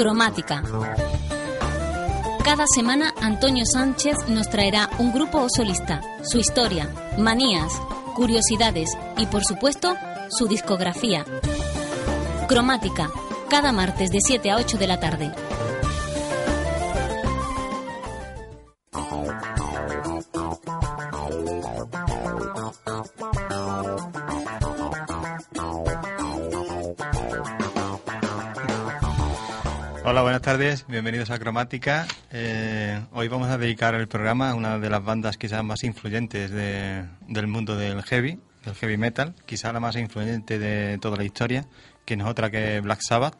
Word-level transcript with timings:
Cromática. 0.00 0.62
Cada 2.42 2.64
semana 2.74 3.12
Antonio 3.20 3.66
Sánchez 3.66 4.16
nos 4.28 4.48
traerá 4.48 4.88
un 4.98 5.12
grupo 5.12 5.42
o 5.42 5.48
solista, 5.54 6.00
su 6.22 6.38
historia, 6.38 6.88
manías, 7.18 7.70
curiosidades 8.14 8.96
y 9.18 9.26
por 9.26 9.44
supuesto 9.44 9.94
su 10.30 10.48
discografía. 10.48 11.26
Cromática, 12.48 13.10
cada 13.50 13.72
martes 13.72 14.10
de 14.10 14.20
7 14.22 14.50
a 14.50 14.56
8 14.56 14.78
de 14.78 14.86
la 14.86 14.98
tarde. 15.00 15.32
Buenas 30.40 30.58
tardes, 30.58 30.86
bienvenidos 30.88 31.28
a 31.30 31.38
Cromática. 31.38 32.06
Eh, 32.32 32.98
hoy 33.12 33.28
vamos 33.28 33.48
a 33.50 33.58
dedicar 33.58 33.94
el 33.94 34.08
programa 34.08 34.48
a 34.50 34.54
una 34.54 34.78
de 34.78 34.88
las 34.88 35.04
bandas 35.04 35.36
quizás 35.36 35.62
más 35.62 35.84
influyentes 35.84 36.50
de- 36.50 37.04
del 37.28 37.46
mundo 37.46 37.76
del 37.76 38.02
heavy, 38.02 38.38
del 38.64 38.74
heavy 38.74 38.96
metal, 38.96 39.34
quizás 39.44 39.70
la 39.74 39.80
más 39.80 39.96
influyente 39.96 40.58
de 40.58 40.96
toda 40.98 41.18
la 41.18 41.24
historia, 41.24 41.66
que 42.06 42.16
no 42.16 42.24
es 42.24 42.30
otra 42.30 42.50
que 42.50 42.80
Black 42.80 43.00
Sabbath. 43.02 43.36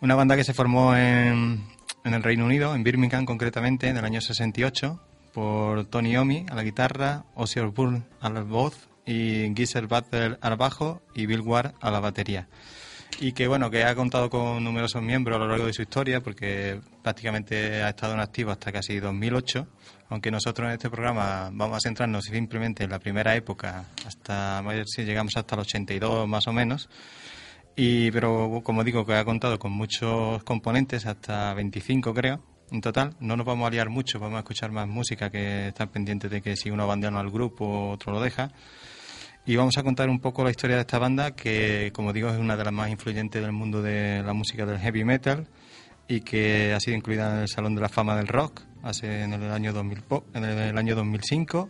Una 0.00 0.16
banda 0.16 0.34
que 0.34 0.42
se 0.42 0.54
formó 0.54 0.96
en, 0.96 1.64
en 2.04 2.14
el 2.14 2.22
Reino 2.24 2.46
Unido, 2.46 2.74
en 2.74 2.82
Birmingham 2.82 3.24
concretamente, 3.24 3.88
en 3.88 3.96
el 3.96 4.04
año 4.04 4.20
68, 4.20 5.00
por 5.32 5.84
Tony 5.86 6.14
Iommi 6.14 6.46
a 6.50 6.54
la 6.56 6.64
guitarra, 6.64 7.26
Ozzy 7.36 7.60
Osbourne 7.60 8.02
a 8.20 8.28
la 8.28 8.40
voz 8.42 8.88
y 9.06 9.54
Geezer 9.54 9.86
Butler 9.86 10.36
al 10.42 10.56
bajo 10.56 11.00
y 11.14 11.26
Bill 11.26 11.42
Ward 11.42 11.74
a 11.80 11.92
la 11.92 12.00
batería 12.00 12.48
y 13.20 13.32
que 13.32 13.48
bueno 13.48 13.70
que 13.70 13.84
ha 13.84 13.94
contado 13.94 14.30
con 14.30 14.62
numerosos 14.62 15.02
miembros 15.02 15.36
a 15.36 15.38
lo 15.40 15.48
largo 15.48 15.66
de 15.66 15.72
su 15.72 15.82
historia 15.82 16.20
porque 16.20 16.80
prácticamente 17.02 17.82
ha 17.82 17.88
estado 17.88 18.14
en 18.14 18.20
activo 18.20 18.50
hasta 18.50 18.70
casi 18.70 19.00
2008 19.00 19.66
aunque 20.10 20.30
nosotros 20.30 20.68
en 20.68 20.72
este 20.72 20.90
programa 20.90 21.50
vamos 21.52 21.76
a 21.76 21.80
centrarnos 21.80 22.24
simplemente 22.24 22.84
en 22.84 22.90
la 22.90 22.98
primera 22.98 23.34
época 23.36 23.84
hasta 24.06 24.62
si 24.86 25.04
llegamos 25.04 25.36
hasta 25.36 25.54
el 25.54 25.60
82 25.62 26.26
más 26.26 26.46
o 26.46 26.52
menos. 26.52 26.88
Y 27.76 28.10
pero 28.10 28.60
como 28.64 28.84
digo 28.84 29.04
que 29.04 29.14
ha 29.14 29.24
contado 29.24 29.58
con 29.58 29.72
muchos 29.72 30.42
componentes 30.44 31.06
hasta 31.06 31.52
25 31.54 32.14
creo 32.14 32.42
en 32.70 32.80
total. 32.80 33.16
No 33.20 33.36
nos 33.36 33.46
vamos 33.46 33.66
a 33.66 33.70
liar 33.70 33.90
mucho 33.90 34.18
vamos 34.18 34.36
a 34.36 34.40
escuchar 34.40 34.70
más 34.72 34.88
música 34.88 35.30
que 35.30 35.68
están 35.68 35.88
pendientes 35.88 36.30
de 36.30 36.40
que 36.40 36.56
si 36.56 36.70
uno 36.70 36.84
abandona 36.84 37.20
al 37.20 37.30
grupo 37.30 37.90
otro 37.90 38.12
lo 38.12 38.20
deja 38.20 38.50
y 39.48 39.56
vamos 39.56 39.76
a 39.78 39.82
contar 39.82 40.08
un 40.10 40.20
poco 40.20 40.44
la 40.44 40.50
historia 40.50 40.76
de 40.76 40.82
esta 40.82 40.98
banda 40.98 41.32
que, 41.32 41.90
como 41.94 42.12
digo, 42.12 42.28
es 42.28 42.38
una 42.38 42.56
de 42.56 42.64
las 42.64 42.72
más 42.72 42.90
influyentes 42.90 43.40
del 43.42 43.52
mundo 43.52 43.80
de 43.82 44.22
la 44.22 44.32
música 44.34 44.66
del 44.66 44.78
heavy 44.78 45.04
metal 45.04 45.46
y 46.06 46.20
que 46.20 46.74
ha 46.74 46.80
sido 46.80 46.96
incluida 46.96 47.34
en 47.34 47.40
el 47.40 47.48
Salón 47.48 47.74
de 47.74 47.80
la 47.80 47.88
Fama 47.88 48.14
del 48.14 48.28
Rock 48.28 48.60
hace 48.82 49.22
en 49.22 49.32
el 49.32 49.50
año 49.50 49.72
2000, 49.72 50.02
po- 50.02 50.24
en 50.34 50.44
el 50.44 50.76
año 50.78 50.94
2005 50.94 51.68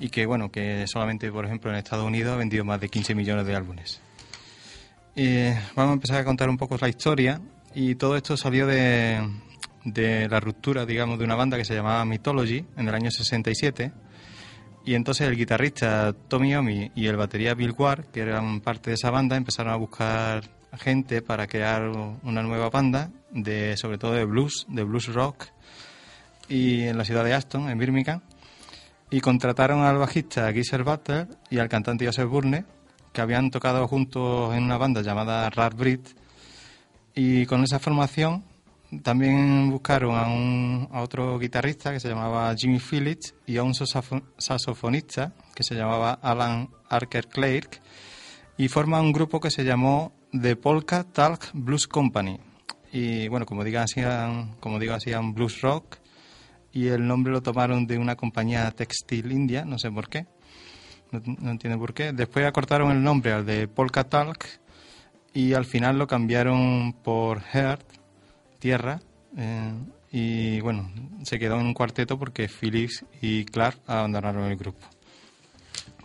y 0.00 0.08
que, 0.08 0.24
bueno, 0.26 0.50
que 0.50 0.86
solamente, 0.86 1.30
por 1.30 1.44
ejemplo, 1.44 1.70
en 1.70 1.76
Estados 1.76 2.06
Unidos 2.06 2.32
ha 2.32 2.36
vendido 2.36 2.64
más 2.64 2.80
de 2.80 2.88
15 2.88 3.14
millones 3.14 3.46
de 3.46 3.54
álbumes. 3.54 4.00
Vamos 5.74 5.90
a 5.90 5.94
empezar 5.94 6.20
a 6.20 6.24
contar 6.24 6.48
un 6.48 6.56
poco 6.56 6.76
la 6.80 6.88
historia. 6.88 7.40
Y 7.74 7.96
todo 7.96 8.16
esto 8.16 8.36
salió 8.36 8.66
de, 8.66 9.20
de 9.84 10.28
la 10.28 10.40
ruptura, 10.40 10.86
digamos, 10.86 11.18
de 11.18 11.24
una 11.24 11.34
banda 11.34 11.56
que 11.58 11.64
se 11.64 11.74
llamaba 11.74 12.04
Mythology 12.04 12.64
en 12.76 12.88
el 12.88 12.94
año 12.94 13.10
67 13.10 13.92
y 14.88 14.94
entonces 14.94 15.28
el 15.28 15.36
guitarrista 15.36 16.14
Tommy 16.28 16.52
Iommi 16.52 16.92
y 16.94 17.08
el 17.08 17.18
batería 17.18 17.52
Bill 17.52 17.74
Ward, 17.76 18.06
que 18.06 18.20
eran 18.20 18.62
parte 18.62 18.88
de 18.88 18.94
esa 18.94 19.10
banda, 19.10 19.36
empezaron 19.36 19.70
a 19.70 19.76
buscar 19.76 20.48
gente 20.78 21.20
para 21.20 21.46
crear 21.46 21.90
una 22.22 22.42
nueva 22.42 22.70
banda, 22.70 23.10
de 23.30 23.76
sobre 23.76 23.98
todo 23.98 24.14
de 24.14 24.24
blues, 24.24 24.64
de 24.66 24.84
blues 24.84 25.12
rock, 25.12 25.44
y 26.48 26.84
en 26.84 26.96
la 26.96 27.04
ciudad 27.04 27.22
de 27.22 27.34
Aston, 27.34 27.68
en 27.68 27.76
Birmingham, 27.76 28.22
y 29.10 29.20
contrataron 29.20 29.82
al 29.82 29.98
bajista 29.98 30.50
Geezer 30.54 30.84
Butler 30.84 31.28
y 31.50 31.58
al 31.58 31.68
cantante 31.68 32.06
Joseph 32.06 32.30
Burne, 32.30 32.64
que 33.12 33.20
habían 33.20 33.50
tocado 33.50 33.86
juntos 33.88 34.54
en 34.54 34.62
una 34.62 34.78
banda 34.78 35.02
llamada 35.02 35.50
Rat 35.50 35.74
Breed, 35.74 36.00
y 37.14 37.44
con 37.44 37.62
esa 37.62 37.78
formación 37.78 38.42
también 39.02 39.70
buscaron 39.70 40.16
a, 40.16 40.26
un, 40.28 40.88
a 40.90 41.02
otro 41.02 41.38
guitarrista 41.38 41.92
que 41.92 42.00
se 42.00 42.08
llamaba 42.08 42.54
Jimmy 42.56 42.78
Phillips 42.78 43.34
y 43.46 43.58
a 43.58 43.62
un 43.62 43.74
saxofonista 43.74 45.34
que 45.54 45.62
se 45.62 45.74
llamaba 45.74 46.12
Alan 46.22 46.70
Archer 46.88 47.28
Clark 47.28 47.80
y 48.56 48.68
forman 48.68 49.04
un 49.04 49.12
grupo 49.12 49.40
que 49.40 49.50
se 49.50 49.64
llamó 49.64 50.12
The 50.32 50.56
Polka 50.56 51.04
Talk 51.04 51.50
Blues 51.52 51.86
Company. 51.86 52.40
Y 52.92 53.28
bueno, 53.28 53.44
como 53.44 53.62
digo, 53.62 53.80
hacían, 53.80 54.56
como 54.60 54.78
digo, 54.78 54.94
hacían 54.94 55.34
blues 55.34 55.60
rock 55.60 55.96
y 56.72 56.88
el 56.88 57.06
nombre 57.06 57.32
lo 57.32 57.42
tomaron 57.42 57.86
de 57.86 57.98
una 57.98 58.16
compañía 58.16 58.70
textil 58.70 59.30
india, 59.32 59.64
no 59.64 59.78
sé 59.78 59.90
por 59.90 60.08
qué, 60.08 60.26
no, 61.10 61.20
no 61.40 61.50
entiendo 61.50 61.78
por 61.78 61.92
qué. 61.92 62.12
Después 62.12 62.46
acortaron 62.46 62.90
el 62.90 63.02
nombre 63.02 63.32
al 63.32 63.44
de 63.44 63.68
Polka 63.68 64.04
Talk 64.04 64.46
y 65.34 65.52
al 65.52 65.66
final 65.66 65.98
lo 65.98 66.06
cambiaron 66.06 66.94
por 66.94 67.42
Heart, 67.42 67.97
Tierra, 68.58 69.00
eh, 69.36 69.72
y 70.10 70.60
bueno, 70.60 70.90
se 71.22 71.38
quedó 71.38 71.60
en 71.60 71.66
un 71.66 71.74
cuarteto 71.74 72.18
porque 72.18 72.48
Phillips 72.48 73.04
y 73.20 73.44
Clark 73.44 73.78
abandonaron 73.86 74.44
el 74.44 74.56
grupo. 74.56 74.86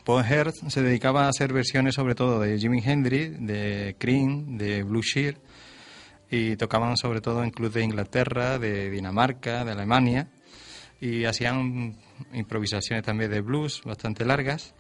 Paul 0.04 0.24
Heart 0.24 0.56
se 0.68 0.82
dedicaba 0.82 1.26
a 1.26 1.30
hacer 1.30 1.54
versiones 1.54 1.96
sobre 1.96 2.14
todo 2.14 2.40
de 2.42 2.60
Jimi 2.60 2.82
Hendrix, 2.84 3.38
de 3.40 3.96
Cream, 3.98 4.58
de 4.58 4.84
Blue 4.84 5.02
Shear 5.02 5.36
y 6.30 6.58
tocaban 6.58 6.98
sobre 6.98 7.22
todo 7.22 7.44
en 7.44 7.52
clubes 7.52 7.76
de 7.76 7.84
Inglaterra, 7.84 8.60
de 8.60 8.90
Dinamarca, 8.90 9.64
de 9.64 9.72
Alemania 9.72 10.28
y 11.00 11.24
hacían 11.24 11.96
improvisaciones 12.34 13.06
también 13.06 13.32
de 13.32 13.42
blues 13.42 13.82
bastante 13.86 14.26
largas 14.26 14.74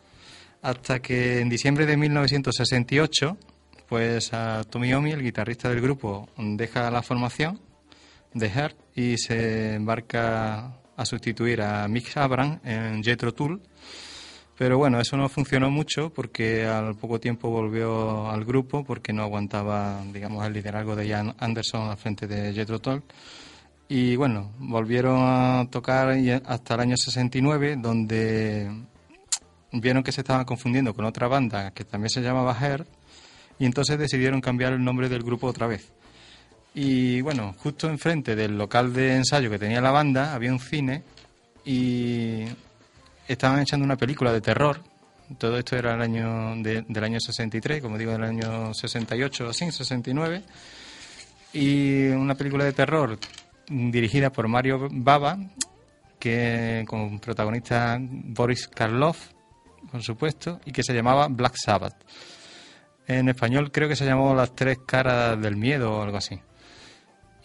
hasta 0.61 0.99
que 0.99 1.39
en 1.39 1.49
diciembre 1.49 1.85
de 1.85 1.95
1968 1.95 3.37
pues 3.93 4.33
a 4.33 4.63
Tommy 4.63 4.89
Iommi, 4.89 5.11
el 5.11 5.21
guitarrista 5.21 5.69
del 5.69 5.79
grupo, 5.79 6.27
deja 6.35 6.89
la 6.89 7.03
formación 7.03 7.59
de 8.33 8.49
Heart 8.49 8.75
y 8.95 9.19
se 9.19 9.75
embarca 9.75 10.79
a 10.97 11.05
sustituir 11.05 11.61
a 11.61 11.87
Mick 11.87 12.17
Abram 12.17 12.59
en 12.63 13.03
Jethro 13.03 13.35
Tull 13.35 13.61
pero 14.57 14.79
bueno, 14.79 14.99
eso 14.99 15.15
no 15.15 15.29
funcionó 15.29 15.69
mucho 15.69 16.11
porque 16.11 16.65
al 16.65 16.95
poco 16.95 17.19
tiempo 17.19 17.51
volvió 17.51 18.31
al 18.31 18.43
grupo 18.45 18.83
porque 18.83 19.13
no 19.13 19.21
aguantaba, 19.21 20.01
digamos, 20.11 20.43
el 20.43 20.53
liderazgo 20.53 20.95
de 20.95 21.05
Ian 21.05 21.35
Anderson 21.37 21.91
al 21.91 21.97
frente 21.97 22.25
de 22.25 22.51
Jethro 22.51 22.79
Tull. 22.79 23.03
Y 23.89 24.15
bueno, 24.15 24.53
volvieron 24.57 25.19
a 25.21 25.67
tocar 25.69 26.17
hasta 26.47 26.73
el 26.73 26.79
año 26.79 26.97
69, 26.97 27.75
donde 27.77 28.71
vieron 29.71 30.01
que 30.01 30.11
se 30.11 30.21
estaban 30.21 30.45
confundiendo 30.45 30.95
con 30.95 31.05
otra 31.05 31.27
banda 31.27 31.69
que 31.69 31.83
también 31.83 32.09
se 32.09 32.21
llamaba 32.21 32.57
Hair, 32.59 32.87
y 33.59 33.65
entonces 33.65 33.97
decidieron 33.99 34.41
cambiar 34.41 34.73
el 34.73 34.83
nombre 34.83 35.09
del 35.09 35.23
grupo 35.23 35.47
otra 35.47 35.67
vez. 35.67 35.91
Y 36.75 37.21
bueno, 37.21 37.53
justo 37.59 37.87
enfrente 37.87 38.35
del 38.35 38.57
local 38.57 38.93
de 38.93 39.15
ensayo 39.17 39.49
que 39.49 39.59
tenía 39.59 39.79
la 39.81 39.91
banda 39.91 40.33
había 40.33 40.51
un 40.51 40.59
cine 40.59 41.03
y 41.65 42.45
estaban 43.27 43.59
echando 43.59 43.85
una 43.85 43.95
película 43.95 44.33
de 44.33 44.41
terror. 44.41 44.81
Todo 45.37 45.57
esto 45.57 45.75
era 45.77 45.93
el 45.93 46.01
año 46.01 46.55
de- 46.63 46.83
del 46.87 47.03
año 47.03 47.19
63, 47.19 47.81
como 47.81 47.97
digo, 47.97 48.11
del 48.11 48.23
año 48.23 48.73
68 48.73 49.45
o 49.47 49.49
así, 49.49 49.71
69. 49.71 50.43
Y 51.53 52.07
una 52.07 52.35
película 52.35 52.65
de 52.65 52.73
terror 52.73 53.17
dirigida 53.67 54.31
por 54.31 54.47
Mario 54.47 54.87
Baba, 54.91 55.37
que 56.19 56.83
con 56.87 57.19
protagonista 57.19 57.97
Boris 58.01 58.67
Karloff, 58.67 59.27
por 59.91 60.01
supuesto, 60.01 60.59
y 60.65 60.71
que 60.71 60.83
se 60.83 60.93
llamaba 60.93 61.27
Black 61.27 61.55
Sabbath. 61.55 61.95
En 63.07 63.29
español 63.29 63.71
creo 63.71 63.89
que 63.89 63.95
se 63.95 64.05
llamó 64.05 64.33
Las 64.33 64.55
tres 64.55 64.79
caras 64.85 65.41
del 65.41 65.55
miedo 65.57 65.97
o 65.97 66.01
algo 66.01 66.17
así. 66.17 66.39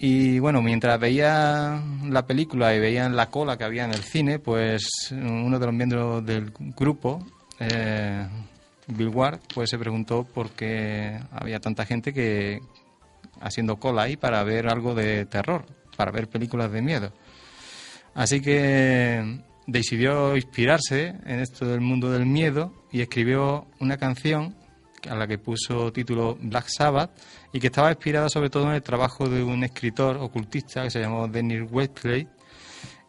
Y 0.01 0.39
bueno, 0.39 0.63
mientras 0.63 0.99
veía 1.01 1.83
la 2.05 2.25
película 2.25 2.75
y 2.75 2.79
veían 2.79 3.17
la 3.17 3.31
cola 3.31 3.57
que 3.57 3.65
había 3.65 3.85
en 3.85 3.91
el 3.91 4.05
cine, 4.05 4.39
pues 4.39 4.89
uno 5.11 5.59
de 5.59 5.67
los 5.67 5.75
miembros 5.75 6.25
del 6.25 6.53
grupo, 6.77 7.27
eh, 7.59 8.29
Bill 8.87 9.09
Ward, 9.09 9.41
pues 9.53 9.71
se 9.71 9.79
preguntó 9.79 10.23
por 10.23 10.51
qué 10.51 11.19
había 11.33 11.59
tanta 11.59 11.85
gente 11.85 12.13
que 12.13 12.61
haciendo 13.41 13.77
cola 13.77 14.03
ahí 14.03 14.17
para 14.17 14.43
ver 14.45 14.69
algo 14.69 14.95
de 14.95 15.27
terror, 15.27 15.67
para 15.97 16.13
ver 16.13 16.29
películas 16.29 16.71
de 16.71 16.81
miedo. 16.81 17.13
Así 18.15 18.41
que 18.41 19.41
decidió 19.67 20.37
inspirarse 20.37 21.15
en 21.27 21.41
esto 21.41 21.67
del 21.67 21.81
mundo 21.81 22.11
del 22.11 22.25
miedo 22.25 22.73
y 22.93 23.01
escribió 23.01 23.67
una 23.81 23.97
canción 23.97 24.55
a 25.09 25.15
la 25.15 25.27
que 25.27 25.39
puso 25.39 25.93
título 25.93 26.37
Black 26.41 26.67
Sabbath 26.69 27.11
y 27.53 27.61
que 27.61 27.69
estaba 27.69 27.91
inspirada 27.91 28.29
sobre 28.29 28.51
todo 28.51 28.65
en 28.69 28.75
el 28.75 28.83
trabajo 28.83 29.29
de 29.29 29.43
un 29.43 29.65
escritor 29.65 30.17
ocultista 30.17 30.83
que 30.83 30.91
se 30.91 31.01
llamó 31.01 31.29
Dennis 31.29 31.63
Westlake 31.71 32.29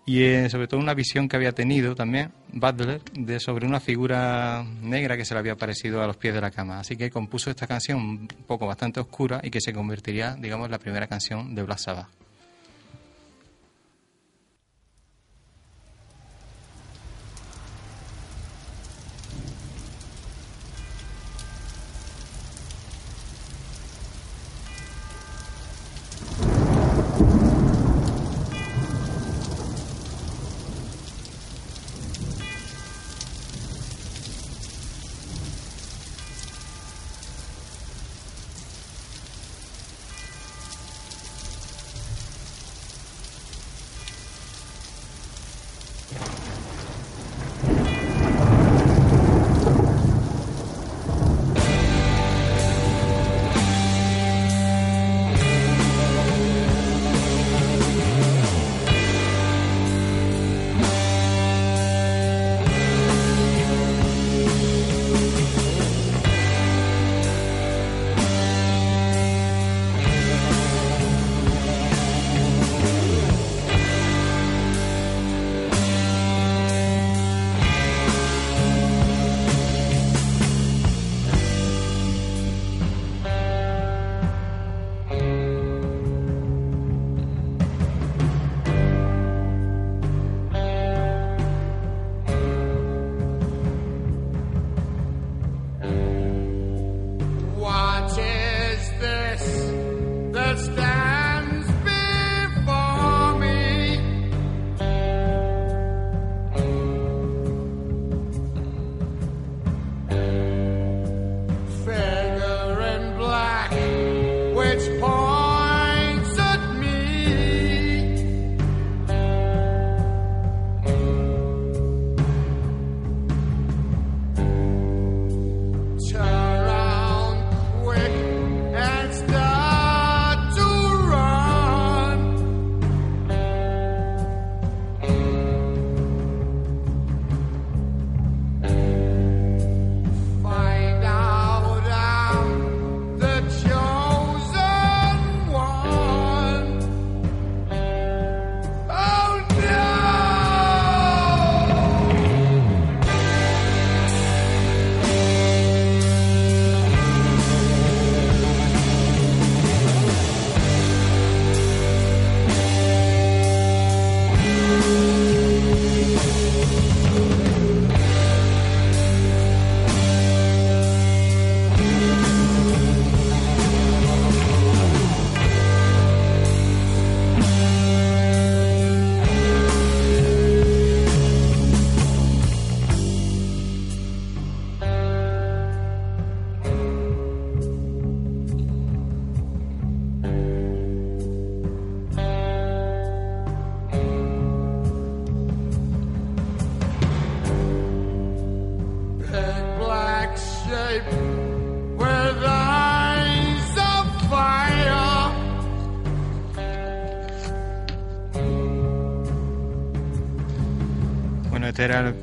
y 0.06 0.50
sobre 0.50 0.68
todo 0.68 0.80
una 0.80 0.96
visión 0.96 1.30
que 1.30 1.36
había 1.36 1.52
tenido 1.52 1.94
también 1.94 2.32
Butler 2.52 3.00
de 3.14 3.40
sobre 3.40 3.68
una 3.68 3.80
figura 3.80 4.66
negra 4.82 5.16
que 5.16 5.24
se 5.24 5.36
le 5.36 5.40
había 5.40 5.54
aparecido 5.54 6.02
a 6.02 6.08
los 6.08 6.18
pies 6.18 6.34
de 6.34 6.42
la 6.42 6.50
cama. 6.50 6.80
Así 6.80 6.98
que 6.98 7.12
compuso 7.12 7.52
esta 7.52 7.68
canción 7.68 8.00
un 8.00 8.28
poco 8.28 8.66
bastante 8.66 9.00
oscura 9.00 9.40
y 9.44 9.52
que 9.52 9.62
se 9.62 9.72
convertiría, 9.72 10.36
digamos, 10.36 10.66
en 10.66 10.72
la 10.72 10.80
primera 10.80 11.06
canción 11.06 11.54
de 11.54 11.62
Black 11.62 11.78
Sabbath. 11.78 12.19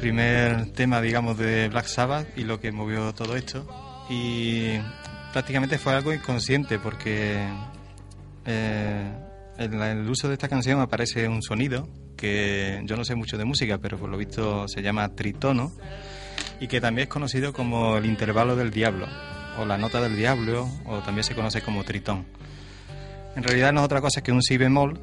Primer 0.07 0.67
tema, 0.67 1.01
digamos, 1.01 1.37
de 1.37 1.69
Black 1.69 1.87
Sabbath 1.87 2.29
y 2.39 2.45
lo 2.45 2.61
que 2.61 2.71
movió 2.71 3.13
todo 3.13 3.35
esto. 3.35 3.67
Y 4.09 4.79
prácticamente 5.33 5.79
fue 5.79 5.95
algo 5.95 6.15
inconsciente 6.15 6.79
porque 6.79 7.45
eh, 8.45 9.13
en 9.59 9.83
el 9.83 10.09
uso 10.09 10.29
de 10.29 10.35
esta 10.35 10.49
canción 10.49 10.81
aparece 10.81 11.27
un 11.27 11.43
sonido 11.43 11.89
que 12.17 12.83
yo 12.85 12.97
no 12.97 13.05
sé 13.05 13.17
mucho 13.17 13.37
de 13.37 13.45
música, 13.45 13.79
pero 13.79 13.99
por 13.99 14.09
lo 14.09 14.17
visto 14.17 14.69
se 14.69 14.81
llama 14.81 15.09
tritono 15.09 15.73
y 16.61 16.69
que 16.69 16.81
también 16.81 17.09
es 17.09 17.13
conocido 17.13 17.53
como 17.53 17.97
el 17.97 18.07
intervalo 18.07 18.55
del 18.55 18.71
diablo 18.71 19.09
o 19.59 19.65
la 19.65 19.77
nota 19.77 20.01
del 20.01 20.15
diablo 20.15 20.69
o 20.85 21.01
también 21.01 21.25
se 21.25 21.35
conoce 21.35 21.63
como 21.63 21.83
tritón. 21.83 22.27
En 23.35 23.43
realidad 23.43 23.73
no 23.73 23.81
es 23.81 23.87
otra 23.87 24.01
cosa 24.01 24.23
que 24.23 24.31
un 24.31 24.41
si 24.41 24.57
bemol, 24.57 25.01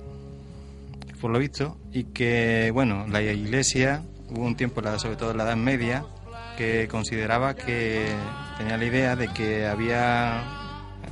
por 1.19 1.29
lo 1.29 1.39
visto, 1.39 1.77
y 1.91 2.05
que, 2.05 2.71
bueno, 2.73 3.05
la 3.09 3.21
iglesia 3.21 4.01
hubo 4.29 4.45
un 4.45 4.55
tiempo, 4.55 4.81
sobre 4.97 5.15
todo 5.15 5.31
en 5.31 5.37
la 5.37 5.43
Edad 5.43 5.55
Media, 5.55 6.05
que 6.57 6.87
consideraba 6.87 7.55
que 7.55 8.07
tenía 8.57 8.77
la 8.77 8.85
idea 8.85 9.15
de 9.15 9.27
que 9.29 9.65
había, 9.65 10.39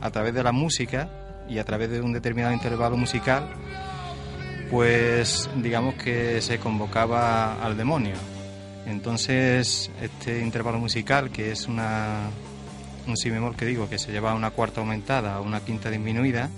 a 0.01 0.11
través 0.11 0.33
de 0.33 0.43
la 0.43 0.51
música 0.51 1.09
y 1.49 1.57
a 1.57 1.63
través 1.63 1.89
de 1.89 2.01
un 2.01 2.13
determinado 2.13 2.53
intervalo 2.53 2.97
musical, 2.97 3.49
pues 4.69 5.49
digamos 5.57 5.95
que 5.95 6.41
se 6.41 6.59
convocaba 6.59 7.63
al 7.63 7.75
demonio. 7.75 8.15
Entonces, 8.85 9.91
este 10.01 10.39
intervalo 10.41 10.79
musical, 10.79 11.29
que 11.29 11.51
es 11.51 11.67
una, 11.67 12.29
un 13.07 13.17
si 13.17 13.29
bemol 13.29 13.55
que 13.55 13.65
digo, 13.65 13.89
que 13.89 13.99
se 13.99 14.11
lleva 14.11 14.33
una 14.33 14.51
cuarta 14.51 14.81
aumentada 14.81 15.39
o 15.39 15.43
una 15.43 15.61
quinta 15.61 15.89
disminuida, 15.89 16.49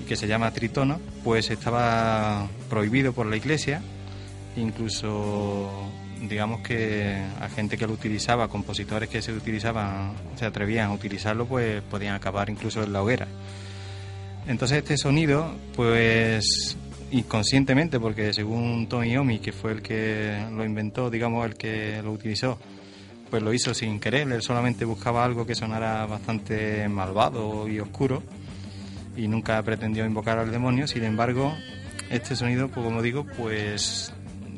y 0.00 0.04
que 0.04 0.16
se 0.16 0.26
llama 0.26 0.52
tritono, 0.52 1.00
pues 1.24 1.50
estaba 1.50 2.46
prohibido 2.68 3.12
por 3.12 3.26
la 3.26 3.36
Iglesia 3.36 3.82
incluso 4.60 5.70
digamos 6.22 6.60
que 6.60 7.16
a 7.40 7.48
gente 7.48 7.76
que 7.78 7.86
lo 7.86 7.92
utilizaba, 7.92 8.48
compositores 8.48 9.08
que 9.08 9.22
se 9.22 9.32
utilizaban, 9.32 10.14
se 10.36 10.46
atrevían 10.46 10.90
a 10.90 10.92
utilizarlo, 10.92 11.46
pues 11.46 11.82
podían 11.82 12.14
acabar 12.14 12.50
incluso 12.50 12.82
en 12.82 12.92
la 12.92 13.02
hoguera. 13.02 13.28
Entonces 14.46 14.78
este 14.78 14.96
sonido, 14.96 15.54
pues 15.76 16.76
inconscientemente, 17.10 18.00
porque 18.00 18.32
según 18.32 18.88
Tony 18.88 19.16
Omi, 19.16 19.38
que 19.38 19.52
fue 19.52 19.72
el 19.72 19.82
que 19.82 20.44
lo 20.52 20.64
inventó, 20.64 21.10
digamos 21.10 21.46
el 21.46 21.54
que 21.54 22.02
lo 22.02 22.12
utilizó, 22.12 22.58
pues 23.30 23.42
lo 23.42 23.52
hizo 23.52 23.74
sin 23.74 24.00
querer, 24.00 24.30
él 24.30 24.42
solamente 24.42 24.84
buscaba 24.84 25.24
algo 25.24 25.46
que 25.46 25.54
sonara 25.54 26.06
bastante 26.06 26.88
malvado 26.88 27.68
y 27.68 27.78
oscuro 27.78 28.22
y 29.16 29.28
nunca 29.28 29.62
pretendió 29.62 30.06
invocar 30.06 30.38
al 30.38 30.50
demonio, 30.50 30.86
sin 30.86 31.04
embargo, 31.04 31.54
este 32.10 32.36
sonido, 32.36 32.68
pues 32.68 32.84
como 32.84 33.02
digo, 33.02 33.26
pues 33.36 34.12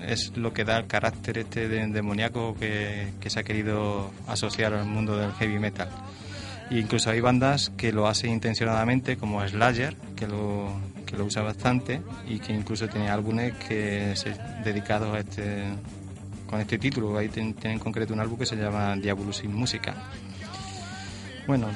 es 0.07 0.37
lo 0.37 0.53
que 0.53 0.65
da 0.65 0.79
el 0.79 0.87
carácter 0.87 1.39
este 1.39 1.69
de, 1.69 1.87
demoníaco 1.89 2.57
que, 2.59 3.09
que, 3.21 3.31
se 3.31 3.41
ha 3.41 3.43
querido 3.43 4.11
asociar 4.27 4.75
al 4.75 4.87
mundo 4.87 5.17
del 5.17 5.33
heavy 5.33 5.59
metal. 5.59 5.89
E 6.71 6.79
incluso 6.79 7.11
hay 7.11 7.21
bandas 7.21 7.73
que 7.77 7.93
lo 7.93 8.07
hacen 8.07 8.31
intencionadamente, 8.31 9.17
como 9.17 9.47
Slayer, 9.47 9.97
que 10.15 10.29
lo, 10.29 10.73
que 11.05 11.17
lo 11.17 11.25
usa 11.25 11.43
bastante 11.43 12.01
y 12.29 12.39
que 12.39 12.53
incluso 12.53 12.89
tiene 12.89 13.09
álbumes 13.09 13.55
que 13.55 14.15
se, 14.15 14.35
dedicados 14.63 15.15
a 15.15 15.19
este, 15.19 15.65
con 16.49 16.61
este 16.61 16.79
título. 16.79 17.19
Ahí 17.19 17.29
tienen 17.29 17.57
en 17.63 17.79
concreto 17.81 18.15
un 18.15 18.21
álbum 18.21 18.39
que 18.39 18.47
se 18.47 18.57
llama 18.57 18.95
Diabolus 18.97 19.39
sin 19.39 19.53
música. 19.53 19.95
Bueno, 21.49 21.67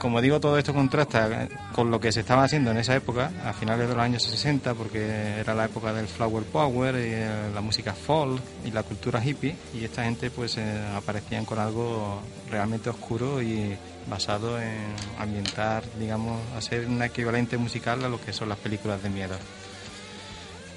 como 0.00 0.22
digo, 0.22 0.40
todo 0.40 0.56
esto 0.56 0.72
contrasta 0.72 1.46
con 1.72 1.90
lo 1.90 2.00
que 2.00 2.10
se 2.10 2.20
estaba 2.20 2.42
haciendo 2.42 2.70
en 2.70 2.78
esa 2.78 2.96
época, 2.96 3.30
a 3.44 3.52
finales 3.52 3.86
de 3.86 3.94
los 3.94 4.02
años 4.02 4.22
60, 4.22 4.72
porque 4.74 5.38
era 5.38 5.54
la 5.54 5.66
época 5.66 5.92
del 5.92 6.08
flower 6.08 6.42
power 6.44 6.94
y 6.94 7.12
eh, 7.12 7.50
la 7.54 7.60
música 7.60 7.92
folk 7.92 8.40
y 8.64 8.70
la 8.70 8.82
cultura 8.82 9.22
hippie, 9.22 9.54
y 9.74 9.84
esta 9.84 10.04
gente 10.04 10.30
pues 10.30 10.56
eh, 10.56 10.86
aparecían 10.96 11.44
con 11.44 11.58
algo 11.58 12.22
realmente 12.50 12.88
oscuro 12.88 13.42
y 13.42 13.76
basado 14.08 14.60
en 14.60 14.86
ambientar, 15.18 15.84
digamos, 15.98 16.40
hacer 16.56 16.86
un 16.86 17.02
equivalente 17.02 17.58
musical 17.58 18.02
a 18.02 18.08
lo 18.08 18.18
que 18.18 18.32
son 18.32 18.48
las 18.48 18.58
películas 18.58 19.02
de 19.02 19.10
miedo. 19.10 19.36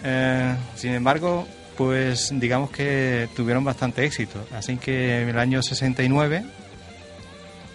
Eh, 0.03 0.53
sin 0.75 0.91
embargo, 0.91 1.47
pues 1.77 2.29
digamos 2.33 2.71
que 2.71 3.29
tuvieron 3.37 3.63
bastante 3.63 4.03
éxito, 4.03 4.45
así 4.53 4.75
que 4.75 5.21
en 5.21 5.29
el 5.29 5.39
año 5.39 5.63
69 5.63 6.43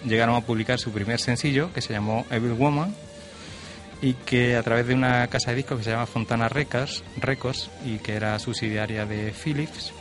llegaron 0.04 0.36
a 0.36 0.40
publicar 0.40 0.78
su 0.78 0.90
primer 0.92 1.20
sencillo 1.20 1.72
que 1.72 1.80
se 1.80 1.92
llamó 1.92 2.26
Evil 2.30 2.52
Woman 2.52 2.94
y 4.00 4.14
que 4.14 4.56
a 4.56 4.62
través 4.62 4.86
de 4.86 4.94
una 4.94 5.26
casa 5.26 5.50
de 5.50 5.56
discos 5.56 5.78
que 5.78 5.84
se 5.84 5.90
llama 5.90 6.06
Fontana 6.06 6.48
Records, 6.48 7.02
y 7.84 7.98
que 7.98 8.14
era 8.14 8.38
subsidiaria 8.38 9.06
de 9.06 9.32
Philips 9.32 9.92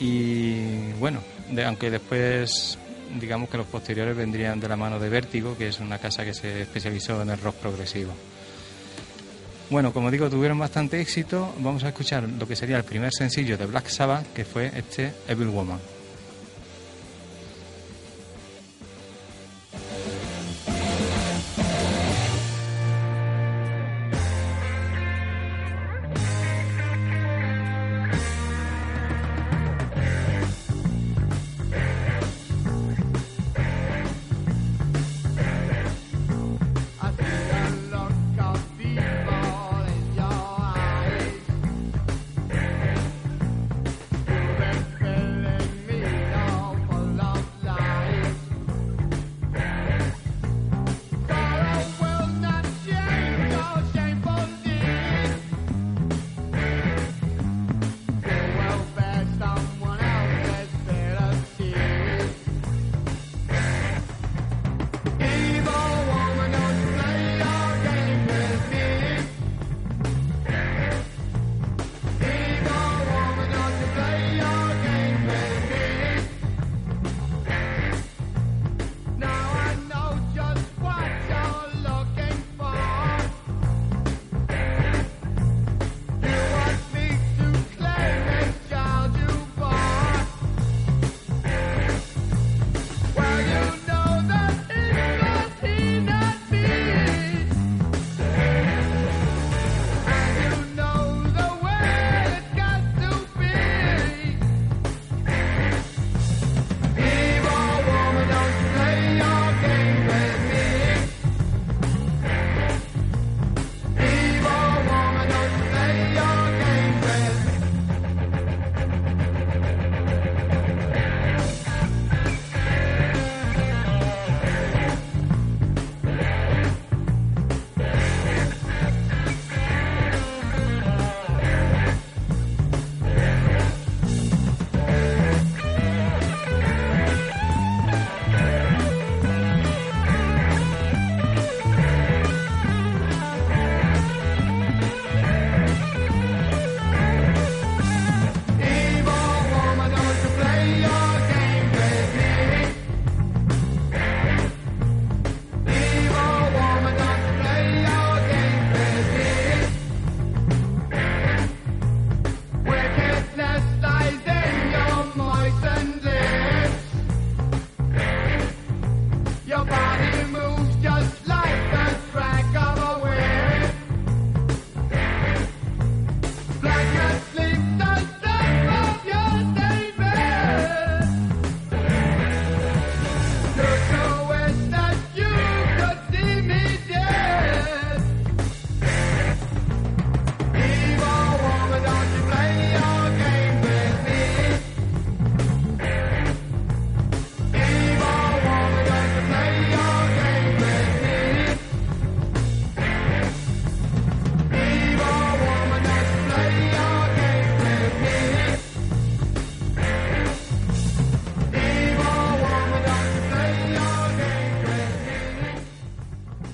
y 0.00 0.92
bueno, 0.92 1.20
aunque 1.66 1.90
después 1.90 2.78
digamos 3.20 3.48
que 3.48 3.56
los 3.56 3.66
posteriores 3.66 4.16
vendrían 4.16 4.60
de 4.60 4.68
la 4.68 4.76
mano 4.76 4.98
de 4.98 5.08
Vértigo, 5.08 5.56
que 5.56 5.68
es 5.68 5.80
una 5.80 5.98
casa 5.98 6.24
que 6.24 6.34
se 6.34 6.62
especializó 6.62 7.20
en 7.22 7.30
el 7.30 7.38
rock 7.38 7.56
progresivo. 7.56 8.12
Bueno, 9.70 9.92
como 9.92 10.10
digo, 10.10 10.30
tuvieron 10.30 10.58
bastante 10.58 11.00
éxito. 11.00 11.54
Vamos 11.58 11.84
a 11.84 11.88
escuchar 11.88 12.22
lo 12.22 12.48
que 12.48 12.56
sería 12.56 12.76
el 12.76 12.84
primer 12.84 13.12
sencillo 13.12 13.58
de 13.58 13.66
Black 13.66 13.88
Sabbath, 13.88 14.32
que 14.32 14.44
fue 14.44 14.70
este 14.74 15.12
Evil 15.26 15.48
Woman. 15.48 15.97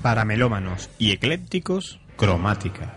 Para 0.04 0.26
melómanos 0.26 0.90
y 0.98 1.12
eclépticos, 1.12 1.98
cromática. 2.18 2.92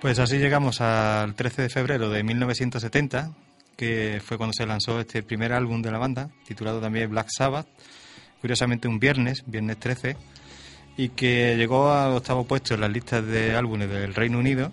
Pues 0.00 0.18
así 0.18 0.38
llegamos 0.38 0.80
al 0.80 1.34
13 1.34 1.60
de 1.60 1.68
febrero 1.68 2.08
de 2.08 2.22
1970, 2.22 3.34
que 3.76 4.22
fue 4.24 4.38
cuando 4.38 4.54
se 4.54 4.64
lanzó 4.64 4.98
este 4.98 5.22
primer 5.22 5.52
álbum 5.52 5.82
de 5.82 5.90
la 5.90 5.98
banda, 5.98 6.30
titulado 6.46 6.80
también 6.80 7.10
Black 7.10 7.28
Sabbath, 7.28 7.66
curiosamente 8.40 8.88
un 8.88 8.98
viernes, 8.98 9.44
viernes 9.46 9.76
13, 9.76 10.16
y 10.96 11.10
que 11.10 11.54
llegó 11.58 11.92
al 11.92 12.12
octavo 12.12 12.44
puesto 12.44 12.72
en 12.72 12.80
las 12.80 12.90
listas 12.90 13.26
de 13.26 13.54
álbumes 13.54 13.90
del 13.90 14.14
Reino 14.14 14.38
Unido 14.38 14.72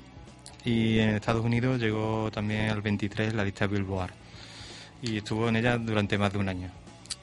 y 0.63 0.99
en 0.99 1.09
Estados 1.09 1.43
Unidos 1.43 1.77
llegó 1.77 2.31
también 2.31 2.69
al 2.69 2.81
23 2.81 3.31
en 3.31 3.35
la 3.35 3.43
lista 3.43 3.67
Billboard 3.67 4.13
y 5.01 5.17
estuvo 5.17 5.49
en 5.49 5.57
ella 5.57 5.77
durante 5.77 6.17
más 6.17 6.31
de 6.31 6.39
un 6.39 6.47
año. 6.47 6.71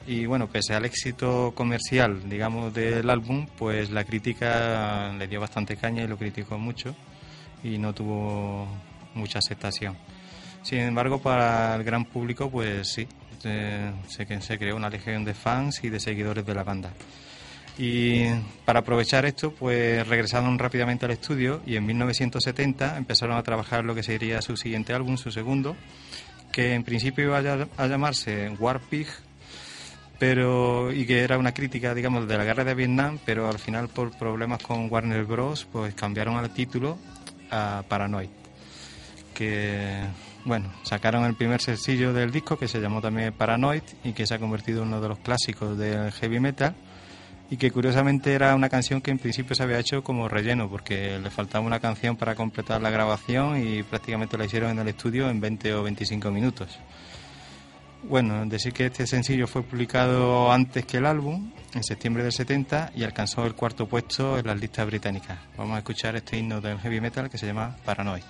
Y 0.05 0.25
bueno, 0.25 0.47
pese 0.47 0.73
al 0.73 0.85
éxito 0.85 1.53
comercial, 1.55 2.29
digamos, 2.29 2.73
del 2.73 3.09
álbum, 3.09 3.47
pues 3.57 3.89
la 3.89 4.03
crítica 4.03 5.13
le 5.17 5.27
dio 5.27 5.41
bastante 5.41 5.75
caña 5.75 6.03
y 6.03 6.07
lo 6.07 6.17
criticó 6.17 6.57
mucho 6.57 6.95
y 7.63 7.77
no 7.77 7.93
tuvo 7.93 8.67
mucha 9.13 9.39
aceptación. 9.39 9.97
Sin 10.61 10.79
embargo, 10.79 11.21
para 11.21 11.75
el 11.75 11.83
gran 11.83 12.05
público, 12.05 12.49
pues 12.49 12.93
sí, 12.93 13.07
se, 13.39 14.41
se 14.41 14.57
creó 14.57 14.75
una 14.75 14.89
legión 14.89 15.25
de 15.25 15.33
fans 15.33 15.83
y 15.83 15.89
de 15.89 15.99
seguidores 15.99 16.45
de 16.45 16.53
la 16.53 16.63
banda. 16.63 16.91
Y 17.77 18.25
para 18.65 18.79
aprovechar 18.79 19.25
esto, 19.25 19.51
pues 19.51 20.07
regresaron 20.07 20.57
rápidamente 20.57 21.05
al 21.05 21.11
estudio 21.11 21.61
y 21.65 21.75
en 21.75 21.85
1970 21.85 22.97
empezaron 22.97 23.37
a 23.37 23.43
trabajar 23.43 23.85
lo 23.85 23.93
que 23.93 24.01
sería 24.01 24.41
su 24.41 24.57
siguiente 24.57 24.93
álbum, 24.93 25.15
su 25.17 25.31
segundo, 25.31 25.75
que 26.51 26.73
en 26.73 26.83
principio 26.83 27.25
iba 27.25 27.37
a, 27.77 27.87
llamarse 27.87 28.49
War 28.59 28.79
Pig, 28.79 29.07
pero 30.19 30.91
y 30.91 31.05
que 31.05 31.21
era 31.21 31.37
una 31.37 31.53
crítica, 31.53 31.93
digamos, 31.93 32.27
de 32.27 32.37
la 32.37 32.43
guerra 32.43 32.63
de 32.63 32.73
Vietnam, 32.73 33.19
pero 33.25 33.47
al 33.47 33.59
final 33.59 33.89
por 33.89 34.17
problemas 34.17 34.61
con 34.61 34.91
Warner 34.91 35.25
Bros. 35.25 35.67
pues 35.71 35.93
cambiaron 35.93 36.43
el 36.43 36.49
título 36.51 36.97
a 37.51 37.83
Paranoid, 37.87 38.29
que 39.33 40.01
bueno, 40.45 40.71
sacaron 40.83 41.25
el 41.25 41.35
primer 41.35 41.61
sencillo 41.61 42.13
del 42.13 42.31
disco 42.31 42.57
que 42.57 42.67
se 42.67 42.79
llamó 42.79 43.01
también 43.01 43.33
Paranoid 43.33 43.83
y 44.03 44.13
que 44.13 44.25
se 44.25 44.33
ha 44.33 44.39
convertido 44.39 44.81
en 44.81 44.87
uno 44.87 45.01
de 45.01 45.09
los 45.09 45.19
clásicos 45.19 45.77
del 45.77 46.11
heavy 46.13 46.39
metal 46.39 46.73
y 47.49 47.57
que 47.57 47.71
curiosamente 47.71 48.33
era 48.33 48.55
una 48.55 48.69
canción 48.69 49.01
que 49.01 49.11
en 49.11 49.19
principio 49.19 49.55
se 49.55 49.63
había 49.63 49.79
hecho 49.79 50.03
como 50.03 50.27
relleno 50.27 50.69
porque 50.69 51.19
le 51.19 51.29
faltaba 51.29 51.65
una 51.65 51.79
canción 51.79 52.17
para 52.17 52.35
completar 52.35 52.81
la 52.81 52.89
grabación 52.89 53.61
y 53.61 53.83
prácticamente 53.83 54.37
la 54.37 54.45
hicieron 54.45 54.71
en 54.71 54.79
el 54.79 54.87
estudio 54.89 55.29
en 55.29 55.39
20 55.39 55.73
o 55.75 55.83
25 55.83 56.31
minutos. 56.31 56.77
Bueno, 58.03 58.45
decir 58.45 58.73
que 58.73 58.85
este 58.85 59.05
sencillo 59.07 59.47
fue 59.47 59.63
publicado 59.63 60.51
antes 60.51 60.85
que 60.85 60.97
el 60.97 61.05
álbum, 61.05 61.51
en 61.73 61.83
septiembre 61.83 62.23
del 62.23 62.31
70, 62.31 62.91
y 62.95 63.03
alcanzó 63.03 63.45
el 63.45 63.53
cuarto 63.53 63.87
puesto 63.87 64.37
en 64.37 64.47
las 64.47 64.59
listas 64.59 64.85
británicas. 64.85 65.37
Vamos 65.57 65.75
a 65.75 65.79
escuchar 65.79 66.15
este 66.15 66.37
himno 66.37 66.61
del 66.61 66.79
heavy 66.79 67.01
metal 67.01 67.29
que 67.29 67.37
se 67.37 67.47
llama 67.47 67.75
Paranoid. 67.83 68.23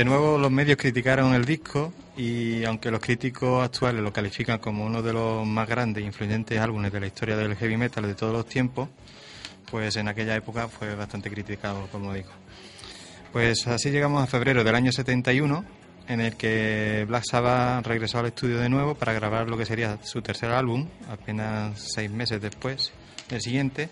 De 0.00 0.06
nuevo 0.06 0.38
los 0.38 0.50
medios 0.50 0.78
criticaron 0.78 1.34
el 1.34 1.44
disco 1.44 1.92
y 2.16 2.64
aunque 2.64 2.90
los 2.90 3.00
críticos 3.00 3.62
actuales 3.62 4.02
lo 4.02 4.10
califican 4.10 4.58
como 4.58 4.86
uno 4.86 5.02
de 5.02 5.12
los 5.12 5.46
más 5.46 5.68
grandes 5.68 6.02
e 6.02 6.06
influyentes 6.06 6.58
álbumes 6.58 6.90
de 6.90 7.00
la 7.00 7.06
historia 7.06 7.36
del 7.36 7.54
heavy 7.54 7.76
metal 7.76 8.04
de 8.04 8.14
todos 8.14 8.32
los 8.32 8.46
tiempos, 8.46 8.88
pues 9.70 9.96
en 9.96 10.08
aquella 10.08 10.34
época 10.34 10.68
fue 10.68 10.94
bastante 10.94 11.30
criticado, 11.30 11.86
como 11.92 12.14
digo. 12.14 12.30
Pues 13.30 13.66
así 13.66 13.90
llegamos 13.90 14.24
a 14.24 14.26
febrero 14.26 14.64
del 14.64 14.74
año 14.74 14.90
71, 14.90 15.66
en 16.08 16.20
el 16.22 16.34
que 16.34 17.04
Black 17.06 17.24
Sabbath 17.30 17.86
regresó 17.86 18.20
al 18.20 18.26
estudio 18.26 18.56
de 18.56 18.70
nuevo 18.70 18.94
para 18.94 19.12
grabar 19.12 19.50
lo 19.50 19.58
que 19.58 19.66
sería 19.66 19.98
su 20.02 20.22
tercer 20.22 20.50
álbum, 20.50 20.88
apenas 21.10 21.78
seis 21.94 22.10
meses 22.10 22.40
después 22.40 22.90
del 23.28 23.42
siguiente, 23.42 23.90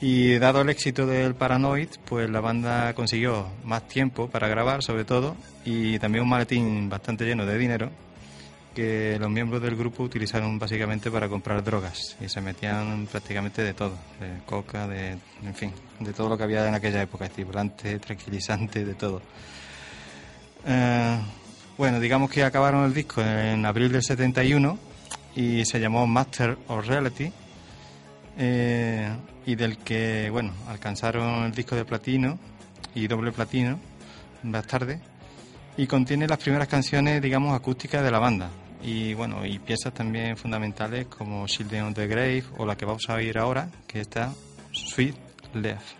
y 0.00 0.38
dado 0.38 0.62
el 0.62 0.70
éxito 0.70 1.06
del 1.06 1.34
Paranoid, 1.34 1.88
pues 2.06 2.30
la 2.30 2.40
banda 2.40 2.94
consiguió 2.94 3.48
más 3.64 3.86
tiempo 3.88 4.28
para 4.28 4.48
grabar, 4.48 4.82
sobre 4.82 5.04
todo, 5.04 5.36
y 5.64 5.98
también 5.98 6.24
un 6.24 6.30
maletín 6.30 6.88
bastante 6.88 7.24
lleno 7.24 7.44
de 7.44 7.58
dinero 7.58 7.90
que 8.74 9.18
los 9.18 9.28
miembros 9.28 9.60
del 9.60 9.76
grupo 9.76 10.04
utilizaron 10.04 10.58
básicamente 10.58 11.10
para 11.10 11.28
comprar 11.28 11.62
drogas 11.64 12.16
y 12.20 12.28
se 12.28 12.40
metían 12.40 13.08
prácticamente 13.10 13.62
de 13.62 13.74
todo, 13.74 13.96
de 14.20 14.44
coca, 14.46 14.86
de, 14.86 15.18
en 15.44 15.54
fin, 15.54 15.72
de 15.98 16.12
todo 16.12 16.28
lo 16.28 16.38
que 16.38 16.44
había 16.44 16.66
en 16.68 16.74
aquella 16.74 17.02
época, 17.02 17.26
estimulante, 17.26 17.98
tranquilizante, 17.98 18.84
de 18.84 18.94
todo. 18.94 19.20
Eh, 20.66 21.18
Bueno, 21.80 21.98
digamos 21.98 22.30
que 22.30 22.44
acabaron 22.44 22.84
el 22.84 22.92
disco 22.92 23.22
en 23.22 23.64
abril 23.64 23.90
del 23.90 24.02
71 24.02 24.78
y 25.34 25.64
se 25.64 25.80
llamó 25.80 26.06
Master 26.06 26.58
of 26.68 26.86
Reality 26.86 27.32
eh, 28.42 29.06
y 29.44 29.54
del 29.54 29.76
que, 29.76 30.30
bueno, 30.30 30.54
alcanzaron 30.66 31.44
el 31.44 31.52
disco 31.52 31.76
de 31.76 31.84
platino 31.84 32.38
y 32.94 33.06
doble 33.06 33.32
platino 33.32 33.78
más 34.42 34.66
tarde 34.66 34.98
y 35.76 35.86
contiene 35.86 36.26
las 36.26 36.38
primeras 36.38 36.66
canciones, 36.66 37.20
digamos, 37.20 37.54
acústicas 37.54 38.02
de 38.02 38.10
la 38.10 38.18
banda 38.18 38.48
y, 38.82 39.12
bueno, 39.12 39.44
y 39.44 39.58
piezas 39.58 39.92
también 39.92 40.38
fundamentales 40.38 41.06
como 41.06 41.46
Children 41.46 41.88
of 41.88 41.94
the 41.94 42.06
Grave 42.06 42.44
o 42.56 42.64
la 42.64 42.76
que 42.76 42.86
vamos 42.86 43.08
a 43.10 43.14
oír 43.14 43.36
ahora, 43.36 43.68
que 43.86 44.00
está 44.00 44.32
Sweet 44.72 45.16
Left. 45.52 45.99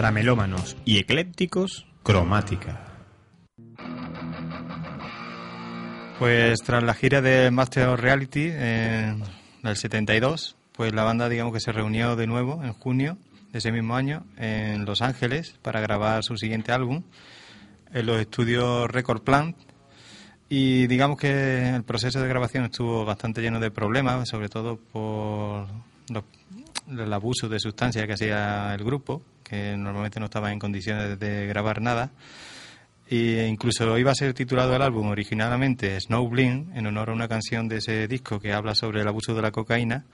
Para 0.00 0.12
melómanos 0.12 0.78
y 0.86 0.96
eclépticos, 0.96 1.84
cromática. 2.02 2.86
Pues 6.18 6.58
tras 6.60 6.82
la 6.82 6.94
gira 6.94 7.20
de 7.20 7.50
Master 7.50 7.88
of 7.88 8.00
Reality 8.00 8.48
en 8.50 9.22
del 9.62 9.76
72, 9.76 10.56
pues 10.72 10.94
la 10.94 11.04
banda 11.04 11.28
digamos 11.28 11.52
que 11.52 11.60
se 11.60 11.70
reunió 11.70 12.16
de 12.16 12.26
nuevo 12.26 12.64
en 12.64 12.72
junio 12.72 13.18
de 13.52 13.58
ese 13.58 13.72
mismo 13.72 13.94
año 13.94 14.24
en 14.38 14.86
Los 14.86 15.02
Ángeles 15.02 15.54
para 15.60 15.82
grabar 15.82 16.24
su 16.24 16.38
siguiente 16.38 16.72
álbum 16.72 17.02
en 17.92 18.06
los 18.06 18.18
estudios 18.22 18.90
Record 18.90 19.20
Plant 19.20 19.54
y 20.48 20.86
digamos 20.86 21.18
que 21.18 21.74
el 21.76 21.84
proceso 21.84 22.22
de 22.22 22.28
grabación 22.28 22.64
estuvo 22.64 23.04
bastante 23.04 23.42
lleno 23.42 23.60
de 23.60 23.70
problemas, 23.70 24.30
sobre 24.30 24.48
todo 24.48 24.78
por 24.78 25.66
el 26.88 27.12
abuso 27.12 27.50
de 27.50 27.60
sustancias 27.60 28.06
que 28.06 28.14
hacía 28.14 28.74
el 28.74 28.82
grupo, 28.82 29.20
que 29.50 29.76
normalmente 29.76 30.20
no 30.20 30.26
estaba 30.26 30.52
en 30.52 30.60
condiciones 30.60 31.18
de 31.18 31.46
grabar 31.46 31.82
nada. 31.82 32.12
E 33.08 33.48
incluso 33.48 33.98
iba 33.98 34.12
a 34.12 34.14
ser 34.14 34.34
titulado 34.34 34.76
el 34.76 34.82
álbum 34.82 35.08
originalmente 35.08 36.00
Snow 36.00 36.28
Bling, 36.28 36.70
en 36.76 36.86
honor 36.86 37.10
a 37.10 37.12
una 37.12 37.26
canción 37.26 37.66
de 37.66 37.78
ese 37.78 38.06
disco 38.06 38.38
que 38.38 38.52
habla 38.52 38.76
sobre 38.76 39.00
el 39.00 39.08
abuso 39.08 39.34
de 39.34 39.42
la 39.42 39.50
cocaína, 39.50 40.04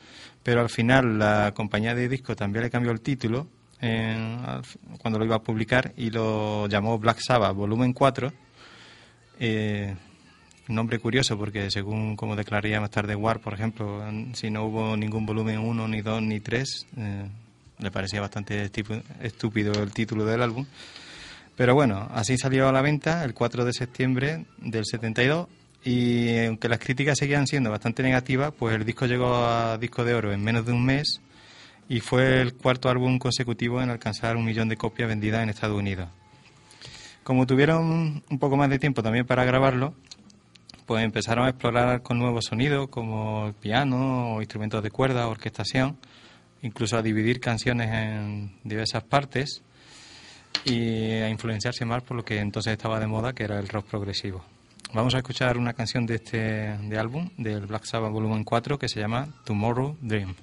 pero 0.42 0.62
al 0.62 0.70
final 0.70 1.18
la 1.18 1.52
compañía 1.54 1.94
de 1.94 2.08
disco 2.08 2.34
también 2.34 2.64
le 2.64 2.70
cambió 2.70 2.92
el 2.92 3.02
título 3.02 3.48
cuando 3.78 5.18
lo 5.18 5.26
iba 5.26 5.36
a 5.36 5.42
publicar 5.42 5.92
y 5.98 6.08
lo 6.08 6.66
llamó 6.68 6.98
Black 6.98 7.18
Sabbath 7.20 7.54
Volumen 7.54 7.92
4. 7.92 8.32
Eh, 9.38 9.94
nombre 10.68 10.98
curioso 10.98 11.36
porque 11.36 11.70
según 11.70 12.16
como 12.16 12.34
declararía 12.34 12.80
más 12.80 12.90
tarde 12.90 13.14
War, 13.14 13.40
por 13.40 13.52
ejemplo, 13.52 14.02
si 14.32 14.50
no 14.50 14.64
hubo 14.64 14.96
ningún 14.96 15.26
volumen 15.26 15.58
1, 15.58 15.88
ni 15.88 16.00
2, 16.00 16.22
ni 16.22 16.40
3, 16.40 16.86
eh, 16.96 17.28
le 17.78 17.90
parecía 17.90 18.20
bastante 18.20 18.70
estúpido 19.20 19.72
el 19.82 19.92
título 19.92 20.24
del 20.24 20.42
álbum. 20.42 20.66
Pero 21.56 21.74
bueno, 21.74 22.08
así 22.12 22.36
salió 22.36 22.68
a 22.68 22.72
la 22.72 22.82
venta 22.82 23.24
el 23.24 23.32
4 23.32 23.64
de 23.64 23.72
septiembre 23.72 24.44
del 24.58 24.84
72 24.84 25.48
y 25.84 26.44
aunque 26.44 26.68
las 26.68 26.78
críticas 26.78 27.18
seguían 27.18 27.46
siendo 27.46 27.70
bastante 27.70 28.02
negativas, 28.02 28.52
pues 28.58 28.74
el 28.74 28.84
disco 28.84 29.06
llegó 29.06 29.34
a 29.34 29.78
disco 29.78 30.04
de 30.04 30.14
oro 30.14 30.32
en 30.32 30.42
menos 30.42 30.66
de 30.66 30.72
un 30.72 30.84
mes 30.84 31.20
y 31.88 32.00
fue 32.00 32.42
el 32.42 32.54
cuarto 32.54 32.88
álbum 32.88 33.18
consecutivo 33.18 33.80
en 33.80 33.90
alcanzar 33.90 34.36
un 34.36 34.44
millón 34.44 34.68
de 34.68 34.76
copias 34.76 35.08
vendidas 35.08 35.42
en 35.42 35.48
Estados 35.48 35.78
Unidos. 35.78 36.08
Como 37.22 37.46
tuvieron 37.46 38.22
un 38.28 38.38
poco 38.38 38.56
más 38.56 38.68
de 38.68 38.78
tiempo 38.78 39.02
también 39.02 39.26
para 39.26 39.44
grabarlo, 39.44 39.94
pues 40.86 41.04
empezaron 41.04 41.46
a 41.46 41.50
explorar 41.50 42.02
con 42.02 42.18
nuevos 42.18 42.44
sonidos 42.44 42.88
como 42.88 43.52
piano 43.60 44.38
instrumentos 44.40 44.82
de 44.82 44.90
cuerda, 44.90 45.26
orquestación, 45.26 45.96
incluso 46.62 46.96
a 46.96 47.02
dividir 47.02 47.40
canciones 47.40 47.88
en 47.92 48.52
diversas 48.64 49.04
partes 49.04 49.62
y 50.64 51.10
a 51.12 51.28
influenciarse 51.28 51.84
más 51.84 52.02
por 52.02 52.16
lo 52.16 52.24
que 52.24 52.38
entonces 52.38 52.72
estaba 52.72 52.98
de 53.00 53.06
moda, 53.06 53.32
que 53.32 53.44
era 53.44 53.58
el 53.58 53.68
rock 53.68 53.86
progresivo. 53.86 54.44
Vamos 54.92 55.14
a 55.14 55.18
escuchar 55.18 55.58
una 55.58 55.74
canción 55.74 56.06
de 56.06 56.14
este 56.16 56.38
de 56.38 56.98
álbum, 56.98 57.28
del 57.36 57.66
Black 57.66 57.84
Sabbath 57.84 58.12
Volumen 58.12 58.44
4, 58.44 58.78
que 58.78 58.88
se 58.88 59.00
llama 59.00 59.28
Tomorrow 59.44 59.96
Dream. 60.00 60.34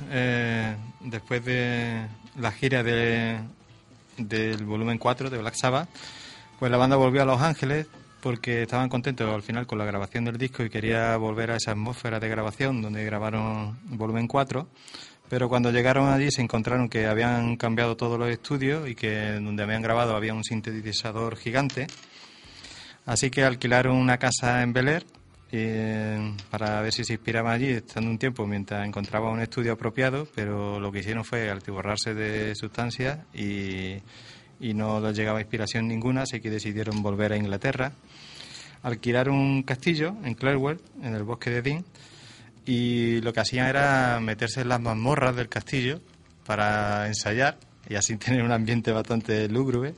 Pues 0.00 0.10
eh, 0.12 0.76
después 1.00 1.44
de 1.44 2.06
la 2.38 2.52
gira 2.52 2.82
de, 2.82 3.38
del 4.16 4.64
volumen 4.64 4.98
4 4.98 5.28
de 5.28 5.38
Black 5.38 5.54
Sabbath, 5.60 5.88
pues 6.58 6.70
la 6.70 6.78
banda 6.78 6.96
volvió 6.96 7.22
a 7.22 7.26
Los 7.26 7.40
Ángeles 7.40 7.86
porque 8.22 8.62
estaban 8.62 8.88
contentos 8.88 9.32
al 9.32 9.42
final 9.42 9.66
con 9.66 9.78
la 9.78 9.84
grabación 9.84 10.24
del 10.24 10.38
disco 10.38 10.62
y 10.62 10.70
quería 10.70 11.16
volver 11.16 11.50
a 11.50 11.56
esa 11.56 11.72
atmósfera 11.72 12.18
de 12.18 12.28
grabación 12.28 12.80
donde 12.82 13.04
grabaron 13.04 13.78
volumen 13.84 14.26
4, 14.26 14.68
pero 15.28 15.48
cuando 15.48 15.70
llegaron 15.70 16.08
allí 16.08 16.30
se 16.30 16.42
encontraron 16.42 16.88
que 16.88 17.06
habían 17.06 17.56
cambiado 17.56 17.96
todos 17.96 18.18
los 18.18 18.30
estudios 18.30 18.88
y 18.88 18.94
que 18.94 19.32
donde 19.32 19.62
habían 19.62 19.82
grabado 19.82 20.16
había 20.16 20.34
un 20.34 20.44
sintetizador 20.44 21.36
gigante, 21.36 21.86
así 23.06 23.30
que 23.30 23.44
alquilaron 23.44 23.96
una 23.96 24.18
casa 24.18 24.62
en 24.62 24.72
Bel 24.72 24.88
Air 24.88 25.06
eh, 25.52 26.34
para 26.50 26.80
ver 26.80 26.92
si 26.92 27.04
se 27.04 27.14
inspiraban 27.14 27.52
allí, 27.52 27.68
estando 27.68 28.10
un 28.10 28.18
tiempo 28.18 28.46
mientras 28.46 28.86
encontraba 28.86 29.30
un 29.30 29.40
estudio 29.40 29.72
apropiado, 29.72 30.28
pero 30.34 30.78
lo 30.80 30.92
que 30.92 31.00
hicieron 31.00 31.24
fue 31.24 31.50
altiborrarse 31.50 32.14
de 32.14 32.54
sustancias 32.54 33.18
y 33.34 33.98
y 34.60 34.74
no 34.74 35.00
les 35.00 35.16
llegaba 35.16 35.40
inspiración 35.40 35.88
ninguna, 35.88 36.22
así 36.22 36.40
que 36.40 36.50
decidieron 36.50 37.02
volver 37.02 37.32
a 37.32 37.36
Inglaterra. 37.36 37.92
Alquilaron 38.82 39.34
un 39.34 39.62
castillo 39.62 40.14
en 40.22 40.34
Clarewell, 40.34 40.80
en 41.02 41.14
el 41.14 41.22
bosque 41.24 41.50
de 41.50 41.62
Dean, 41.62 41.84
y 42.66 43.20
lo 43.22 43.32
que 43.32 43.40
hacían 43.40 43.66
era 43.66 44.20
meterse 44.20 44.60
en 44.60 44.68
las 44.68 44.80
mazmorras 44.80 45.34
del 45.34 45.48
castillo 45.48 46.00
para 46.46 47.06
ensayar 47.06 47.58
y 47.88 47.94
así 47.94 48.16
tener 48.18 48.42
un 48.42 48.52
ambiente 48.52 48.92
bastante 48.92 49.48
lúgubre. 49.48 49.94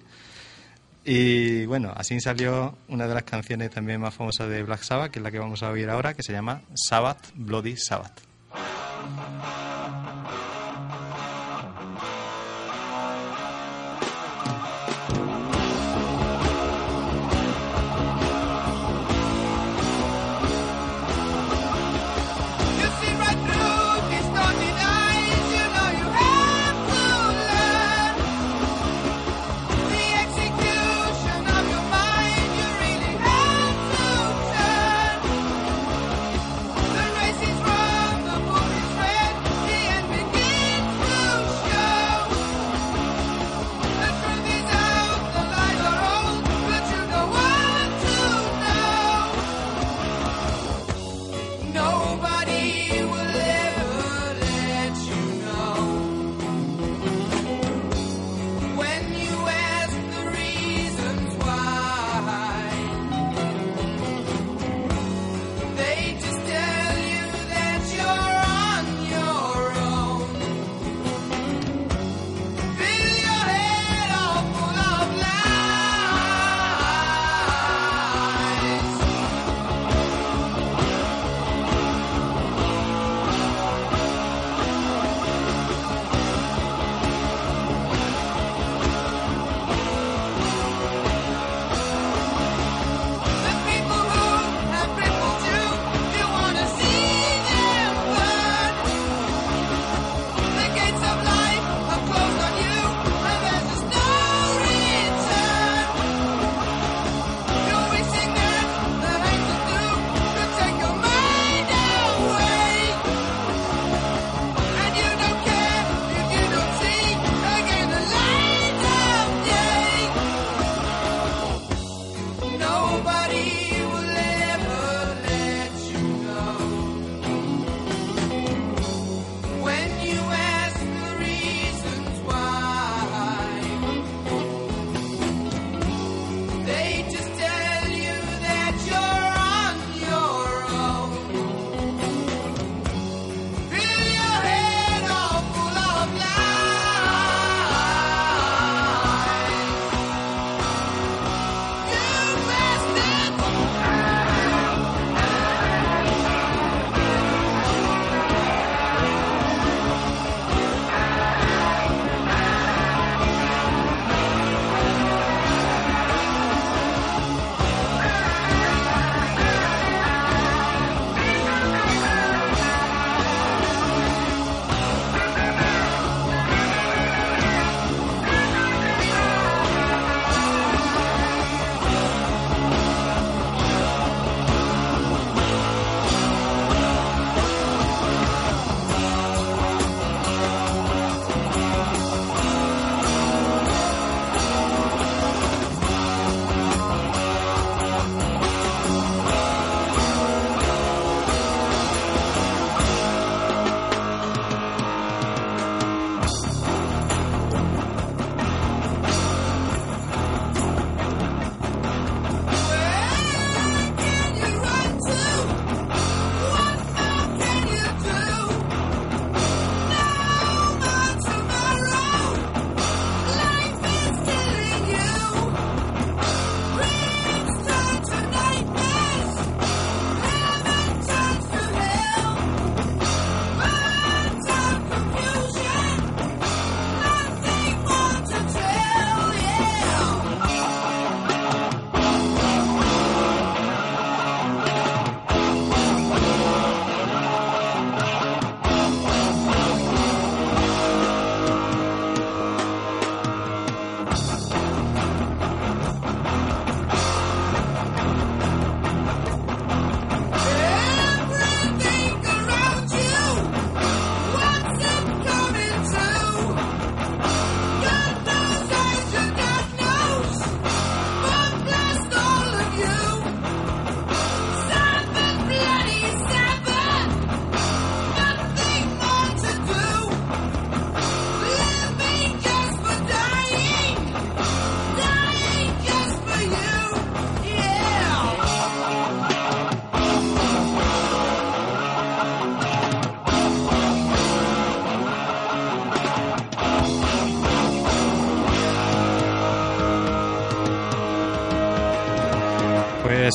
Y 1.05 1.67
bueno, 1.67 1.93
así 1.97 2.21
salió 2.21 2.77
una 2.89 3.09
de 3.09 3.15
las 3.15 3.25
canciones 3.25 3.71
también 3.71 4.01
más 4.01 4.15
famosas 4.15 4.49
de 4.49 4.63
Black 4.63 4.83
Sabbath, 4.83 5.11
que 5.11 5.19
es 5.19 5.23
la 5.23 5.31
que 5.31 5.39
vamos 5.39 5.63
a 5.63 5.71
oír 5.71 5.91
ahora, 5.91 6.15
que 6.15 6.23
se 6.23 6.33
llama 6.33 6.63
Sabbath, 6.75 7.33
Bloody 7.35 7.77
Sabbath. 7.77 8.21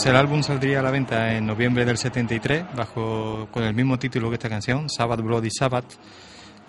El 0.07 0.15
álbum 0.15 0.41
saldría 0.41 0.79
a 0.79 0.81
la 0.81 0.91
venta 0.91 1.35
en 1.35 1.45
noviembre 1.45 1.83
del 1.83 1.97
73 1.97 2.65
bajo 2.75 3.49
con 3.51 3.63
el 3.63 3.73
mismo 3.73 3.99
título 3.99 4.29
que 4.29 4.35
esta 4.35 4.47
canción, 4.47 4.89
Sabbath 4.89 5.19
Bloody 5.19 5.49
Sabbath, 5.51 5.85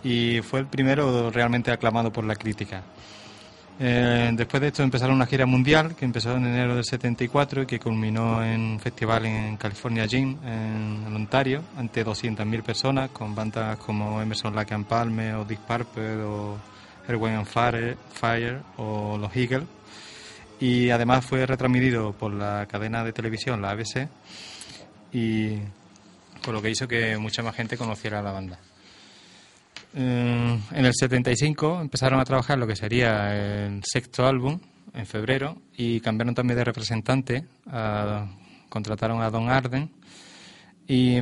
y 0.03 0.41
fue 0.43 0.61
el 0.61 0.66
primero 0.66 1.30
realmente 1.30 1.70
aclamado 1.70 2.12
por 2.12 2.24
la 2.24 2.34
crítica. 2.34 2.82
Eh, 3.78 4.30
después 4.32 4.61
de 4.61 4.68
esto 4.68 4.82
empezaron 4.82 5.14
una 5.14 5.26
gira 5.26 5.47
mundial 5.47 5.95
que 5.95 6.05
empezó 6.05 6.34
en 6.34 6.47
enero 6.47 6.74
del 6.74 6.84
74 6.84 7.62
y 7.62 7.66
que 7.66 7.78
culminó 7.78 8.45
en 8.45 8.61
un 8.61 8.80
festival 8.80 9.26
en 9.26 9.57
California 9.57 10.07
Gym, 10.07 10.36
en, 10.45 11.14
Ontario, 11.14 11.62
ante 11.76 12.05
200.000 12.05 12.62
personas, 12.62 13.11
con 13.11 13.36
bandas 13.36 13.78
como 13.78 14.20
Emerson 14.20 14.55
Lake 14.55 14.74
and 14.74 14.86
Palmer 14.86 15.36
o 15.36 15.45
Dick 15.45 15.61
Purple 15.61 16.22
o 16.22 16.57
Erwin 17.07 17.34
and 17.34 17.47
Fire, 17.47 17.97
Fire 18.12 18.61
o 18.78 19.16
Los 19.16 19.34
Eagles. 19.36 19.77
Y 20.61 20.90
además 20.90 21.24
fue 21.24 21.46
retransmitido 21.46 22.12
por 22.12 22.32
la 22.32 22.66
cadena 22.66 23.04
de 23.04 23.12
televisión, 23.12 23.62
la 23.62 23.70
ABC, 23.70 24.09
y 25.12 25.56
con 26.44 26.54
lo 26.54 26.62
que 26.62 26.70
hizo 26.70 26.88
que 26.88 27.16
mucha 27.16 27.42
más 27.42 27.54
gente 27.54 27.76
conociera 27.76 28.22
la 28.22 28.32
banda. 28.32 28.59
Eh, 29.94 30.59
en 30.72 30.84
el 30.84 30.92
75 30.92 31.80
empezaron 31.80 32.20
a 32.20 32.24
trabajar 32.24 32.59
lo 32.59 32.66
que 32.66 32.76
sería 32.76 33.66
el 33.66 33.82
sexto 33.84 34.26
álbum, 34.26 34.59
en 34.94 35.06
febrero, 35.06 35.61
y 35.76 36.00
cambiaron 36.00 36.34
también 36.34 36.59
de 36.59 36.64
representante, 36.64 37.44
contrataron 38.68 39.22
a 39.22 39.30
Don 39.30 39.48
Arden, 39.48 39.90
y 40.86 41.20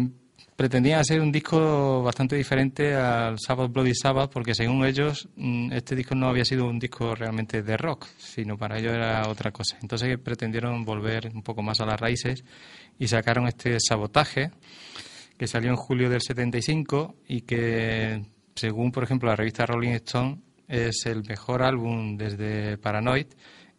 pretendían 0.57 1.01
hacer 1.01 1.21
un 1.21 1.31
disco 1.31 2.03
bastante 2.03 2.35
diferente 2.35 2.95
al 2.95 3.39
Sabbath 3.39 3.71
Bloody 3.71 3.95
Sabbath, 3.95 4.33
porque 4.33 4.55
según 4.55 4.85
ellos 4.87 5.29
mm, 5.37 5.73
este 5.73 5.95
disco 5.95 6.15
no 6.15 6.29
había 6.29 6.45
sido 6.45 6.67
un 6.67 6.79
disco 6.79 7.15
realmente 7.15 7.63
de 7.63 7.77
rock, 7.77 8.07
sino 8.17 8.57
para 8.57 8.79
ellos 8.79 8.95
era 8.95 9.29
otra 9.29 9.53
cosa. 9.53 9.77
Entonces 9.83 10.19
pretendieron 10.19 10.85
volver 10.85 11.31
un 11.35 11.43
poco 11.43 11.63
más 11.63 11.81
a 11.81 11.87
las 11.87 12.01
raíces 12.01 12.43
y 12.99 13.07
sacaron 13.07 13.47
este 13.47 13.79
sabotaje 13.79 14.51
que 15.37 15.47
salió 15.47 15.71
en 15.71 15.77
julio 15.77 16.09
del 16.09 16.23
75 16.23 17.17
y 17.29 17.43
que 17.43 18.25
según 18.55 18.91
por 18.91 19.05
ejemplo 19.05 19.29
la 19.29 19.37
revista 19.37 19.67
Rolling 19.67 19.91
Stone, 19.91 20.41
es 20.67 21.07
el 21.07 21.23
mejor 21.25 21.63
álbum 21.63 22.17
desde 22.17 22.79
Paranoid 22.79 23.27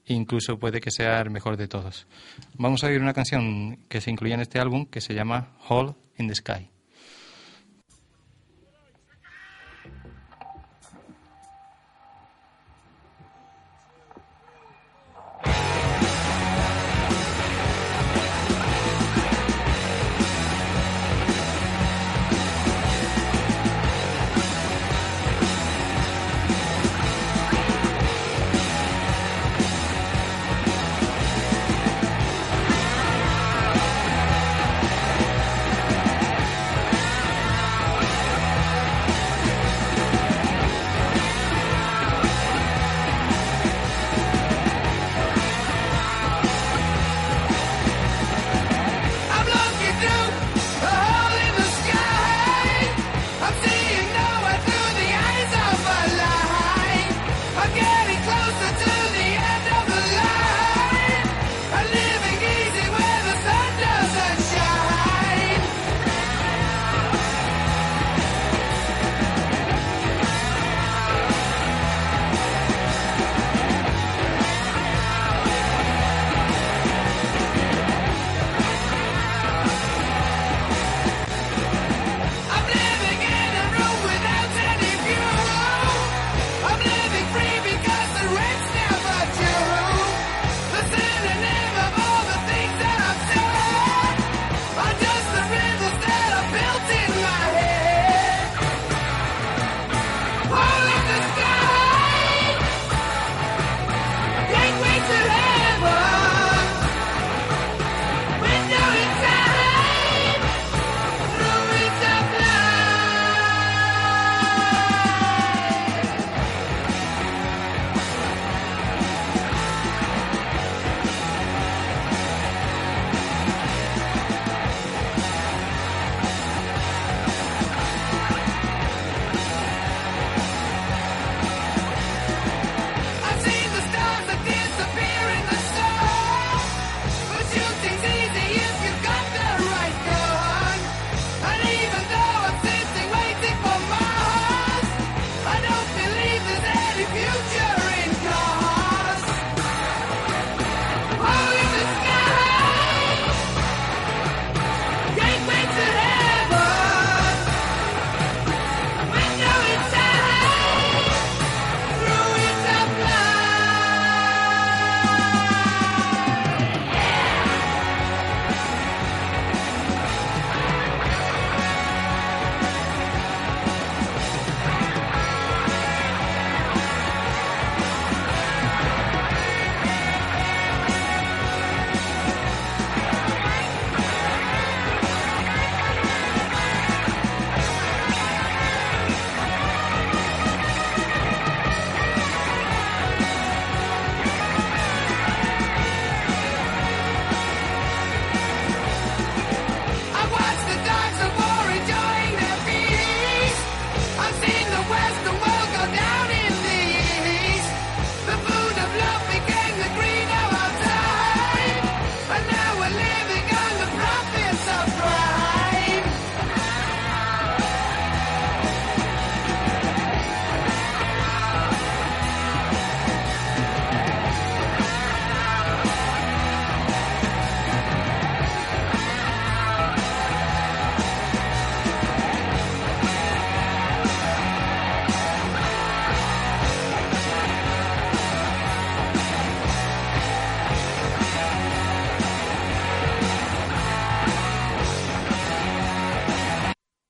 incluso 0.08 0.60
puede 0.60 0.82
que 0.82 0.91
sea 0.91 1.22
el 1.22 1.30
mejor 1.30 1.58
de 1.58 1.68
todos. 1.68 2.08
Vamos 2.55 2.84
a 2.84 2.88
oír 2.88 3.01
una 3.01 3.14
canción 3.14 3.80
que 3.89 4.01
se 4.01 4.12
incluye 4.12 4.34
en 4.34 4.41
este 4.41 4.60
álbum 4.60 4.86
que 4.86 5.01
se 5.01 5.14
llama 5.14 5.58
Hole 5.68 5.93
in 6.18 6.28
the 6.28 6.36
Sky. 6.36 6.70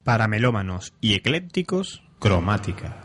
Para 0.07 0.29
melómanos 0.29 0.93
y 1.01 1.15
eclépticos, 1.15 2.01
cromática. 2.19 2.95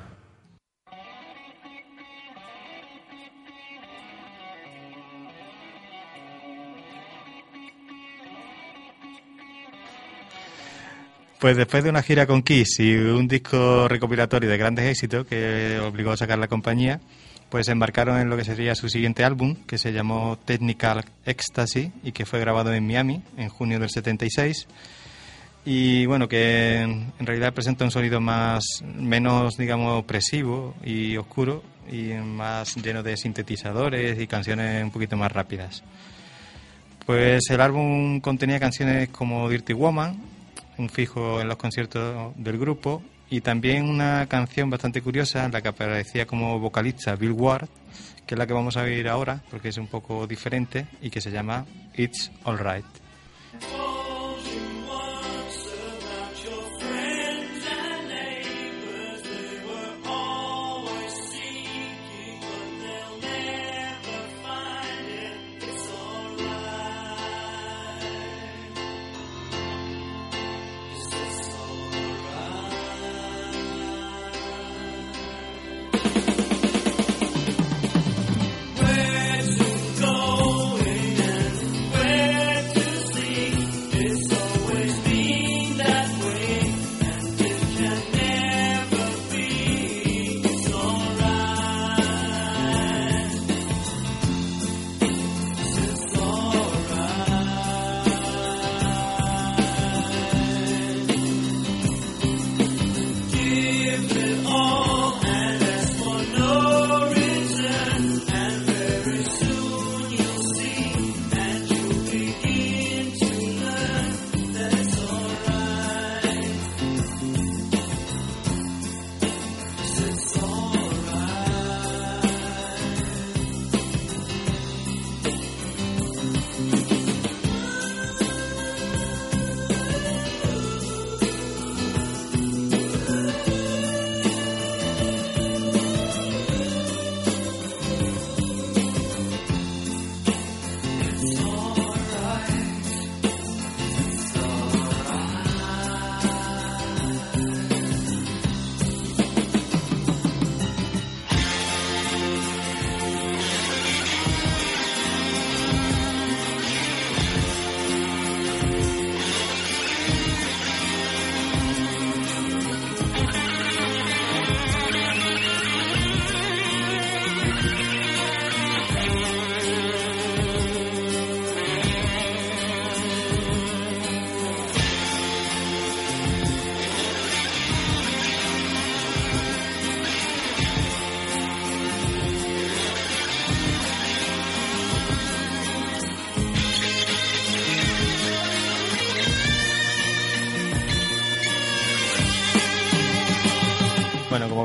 Pues 11.40 11.56
después 11.56 11.82
de 11.82 11.90
una 11.90 12.04
gira 12.04 12.28
con 12.28 12.42
Kiss 12.42 12.78
y 12.78 12.94
un 12.94 13.26
disco 13.26 13.88
recopilatorio 13.88 14.48
de 14.48 14.56
grandes 14.56 14.84
éxitos 14.84 15.26
que 15.26 15.80
obligó 15.80 16.12
a 16.12 16.16
sacar 16.16 16.38
la 16.38 16.46
compañía, 16.46 17.00
pues 17.50 17.66
embarcaron 17.66 18.20
en 18.20 18.30
lo 18.30 18.36
que 18.36 18.44
sería 18.44 18.76
su 18.76 18.88
siguiente 18.88 19.24
álbum, 19.24 19.56
que 19.66 19.76
se 19.76 19.92
llamó 19.92 20.38
Technical 20.44 21.04
Ecstasy 21.26 21.90
y 22.04 22.12
que 22.12 22.26
fue 22.26 22.38
grabado 22.38 22.72
en 22.72 22.86
Miami 22.86 23.24
en 23.36 23.48
junio 23.48 23.80
del 23.80 23.90
76. 23.90 24.68
Y 25.64 26.06
bueno, 26.06 26.28
que 26.28 26.80
en 26.80 27.12
realidad 27.26 27.54
presenta 27.54 27.84
un 27.84 27.92
sonido 27.92 28.20
más 28.20 28.64
menos, 28.82 29.56
digamos, 29.56 30.00
opresivo 30.00 30.74
y 30.84 31.16
oscuro 31.16 31.62
y 31.90 32.14
más 32.14 32.76
lleno 32.76 33.02
de 33.02 33.16
sintetizadores 33.16 34.20
y 34.20 34.26
canciones 34.26 34.82
un 34.82 34.90
poquito 34.90 35.16
más 35.16 35.30
rápidas. 35.30 35.82
Pues 37.06 37.48
el 37.50 37.60
álbum 37.60 38.20
contenía 38.20 38.58
canciones 38.58 39.08
como 39.10 39.48
Dirty 39.48 39.72
Woman, 39.72 40.20
un 40.78 40.88
fijo 40.88 41.40
en 41.40 41.48
los 41.48 41.56
conciertos 41.56 42.32
del 42.36 42.58
grupo 42.58 43.02
y 43.30 43.40
también 43.40 43.88
una 43.88 44.26
canción 44.26 44.68
bastante 44.68 45.00
curiosa 45.00 45.44
en 45.44 45.52
la 45.52 45.62
que 45.62 45.68
aparecía 45.68 46.26
como 46.26 46.58
vocalista 46.58 47.16
Bill 47.16 47.32
Ward, 47.32 47.68
que 48.26 48.34
es 48.34 48.38
la 48.38 48.46
que 48.46 48.52
vamos 48.52 48.76
a 48.76 48.82
oír 48.82 49.08
ahora 49.08 49.42
porque 49.50 49.68
es 49.68 49.78
un 49.78 49.86
poco 49.86 50.26
diferente 50.26 50.86
y 51.00 51.10
que 51.10 51.20
se 51.20 51.30
llama 51.30 51.66
It's 51.96 52.30
Alright. 52.44 52.84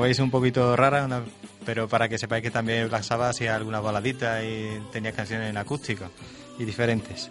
Veis 0.02 0.20
un 0.20 0.32
poquito 0.32 0.76
rara, 0.76 1.24
pero 1.66 1.88
para 1.88 2.08
que 2.08 2.18
sepáis 2.18 2.44
que 2.44 2.52
también 2.52 2.88
Black 2.88 3.04
Sabbath 3.04 3.32
hacía 3.32 3.56
algunas 3.56 3.84
baladitas 3.84 4.44
y 4.44 4.80
tenía 4.92 5.12
canciones 5.12 5.50
en 5.50 5.58
acústica 5.58 6.10
y 6.58 6.66
diferentes. 6.66 7.30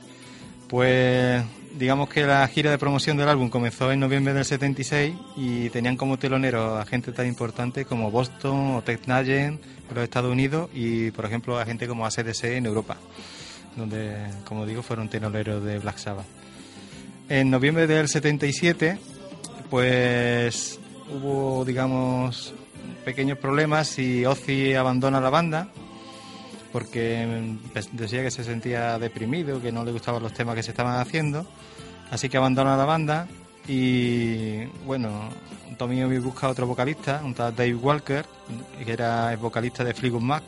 Pues 0.69 1.43
digamos 1.79 2.09
que 2.09 2.27
la 2.27 2.47
gira 2.49 2.71
de 2.71 2.79
promoción 2.79 3.17
del 3.17 3.29
álbum 3.29 3.49
comenzó 3.49 3.93
en 3.93 4.01
noviembre 4.01 4.35
del 4.35 4.45
76 4.45 5.15
y 5.37 5.71
tenían 5.71 5.97
como 5.97 6.19
teloneros 6.19 6.81
a 6.81 6.85
gente 6.87 7.13
tan 7.13 7.27
importante 7.27 7.85
como 7.85 8.11
Boston 8.11 8.75
o 8.77 8.83
Tech 8.83 9.07
Nugent 9.07 9.63
en 9.89 9.95
los 9.95 10.05
Estados 10.05 10.33
Unidos 10.33 10.69
y 10.75 11.13
por 11.13 11.25
ejemplo 11.25 11.59
a 11.59 11.65
gente 11.65 11.87
como 11.87 12.05
ACDC 12.05 12.45
en 12.45 12.67
Europa, 12.67 12.97
donde 13.77 14.17
como 14.45 14.67
digo 14.67 14.83
fueron 14.83 15.09
teloneros 15.09 15.63
de 15.65 15.79
Black 15.79 15.99
Sabbath. 15.99 16.27
En 17.29 17.51
noviembre 17.51 17.87
del 17.87 18.09
77 18.09 18.99
pues 19.71 20.81
hubo 21.13 21.65
digamos 21.65 22.55
pequeños 23.05 23.39
problemas 23.39 23.99
y 23.99 24.25
Ozzy 24.25 24.75
abandona 24.75 25.21
la 25.21 25.31
banda 25.31 25.69
porque 26.73 27.57
pues, 27.73 27.89
decía 27.93 28.23
que 28.23 28.31
se 28.31 28.45
sentía 28.45 28.99
deprimido, 28.99 29.63
que 29.63 29.73
no 29.73 29.85
le 29.85 29.93
gustaban 29.93 30.23
los 30.23 30.33
temas 30.33 30.55
que 30.57 30.63
se 30.63 30.73
estaban 30.73 31.01
haciendo, 31.01 31.47
así 32.11 32.29
que 32.29 32.37
abandona 32.37 32.77
la 32.77 32.85
banda 32.85 33.29
y 33.69 34.67
bueno, 34.85 35.31
Tommy 35.77 36.19
busca 36.19 36.49
otro 36.49 36.67
vocalista, 36.67 37.21
un 37.25 37.35
tal 37.35 37.55
Dave 37.55 37.75
Walker, 37.75 38.25
que 38.85 38.93
era 38.93 39.33
el 39.33 39.39
vocalista 39.39 39.85
de 39.85 39.95
Fleetwood 39.95 40.23
Mac. 40.23 40.45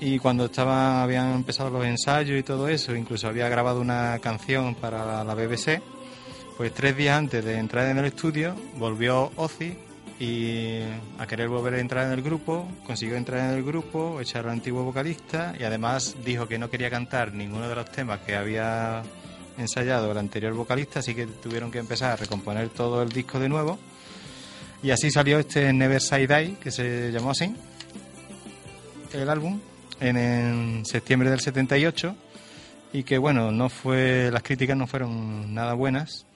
Y 0.00 0.18
cuando 0.18 0.46
estaban, 0.46 1.02
habían 1.02 1.32
empezado 1.34 1.70
los 1.70 1.84
ensayos 1.84 2.38
y 2.38 2.42
todo 2.42 2.68
eso, 2.68 2.94
incluso 2.94 3.28
había 3.28 3.48
grabado 3.48 3.80
una 3.80 4.18
canción 4.20 4.74
para 4.74 5.24
la 5.24 5.34
BBC, 5.34 5.80
pues 6.56 6.72
tres 6.72 6.96
días 6.96 7.18
antes 7.18 7.44
de 7.44 7.58
entrar 7.58 7.88
en 7.90 7.98
el 7.98 8.04
estudio 8.04 8.54
volvió 8.76 9.32
Ozzy 9.36 9.76
y 10.20 10.80
a 11.18 11.26
querer 11.26 11.48
volver 11.48 11.74
a 11.74 11.80
entrar 11.80 12.06
en 12.06 12.12
el 12.12 12.22
grupo, 12.22 12.68
consiguió 12.86 13.16
entrar 13.16 13.50
en 13.50 13.56
el 13.56 13.64
grupo, 13.64 14.20
echar 14.20 14.44
al 14.44 14.52
antiguo 14.52 14.84
vocalista 14.84 15.54
y 15.58 15.64
además 15.64 16.14
dijo 16.24 16.46
que 16.46 16.58
no 16.58 16.70
quería 16.70 16.90
cantar 16.90 17.32
ninguno 17.32 17.68
de 17.68 17.74
los 17.74 17.90
temas 17.90 18.20
que 18.20 18.36
había 18.36 19.02
ensayado 19.58 20.12
el 20.12 20.18
anterior 20.18 20.52
vocalista, 20.54 21.00
así 21.00 21.14
que 21.14 21.26
tuvieron 21.26 21.72
que 21.72 21.78
empezar 21.78 22.12
a 22.12 22.16
recomponer 22.16 22.68
todo 22.68 23.02
el 23.02 23.08
disco 23.08 23.40
de 23.40 23.48
nuevo. 23.48 23.78
Y 24.82 24.90
así 24.90 25.10
salió 25.10 25.38
este 25.38 25.72
Never 25.72 26.00
Say 26.00 26.26
Die, 26.26 26.56
que 26.62 26.70
se 26.70 27.10
llamó 27.10 27.30
así, 27.30 27.54
el 29.12 29.28
álbum, 29.28 29.60
en, 30.00 30.16
en 30.16 30.86
septiembre 30.86 31.30
del 31.30 31.40
78, 31.40 32.14
y 32.92 33.02
que 33.02 33.18
bueno, 33.18 33.50
no 33.50 33.68
fue, 33.68 34.30
las 34.30 34.42
críticas 34.42 34.76
no 34.76 34.86
fueron 34.86 35.54
nada 35.54 35.74
buenas 35.74 36.26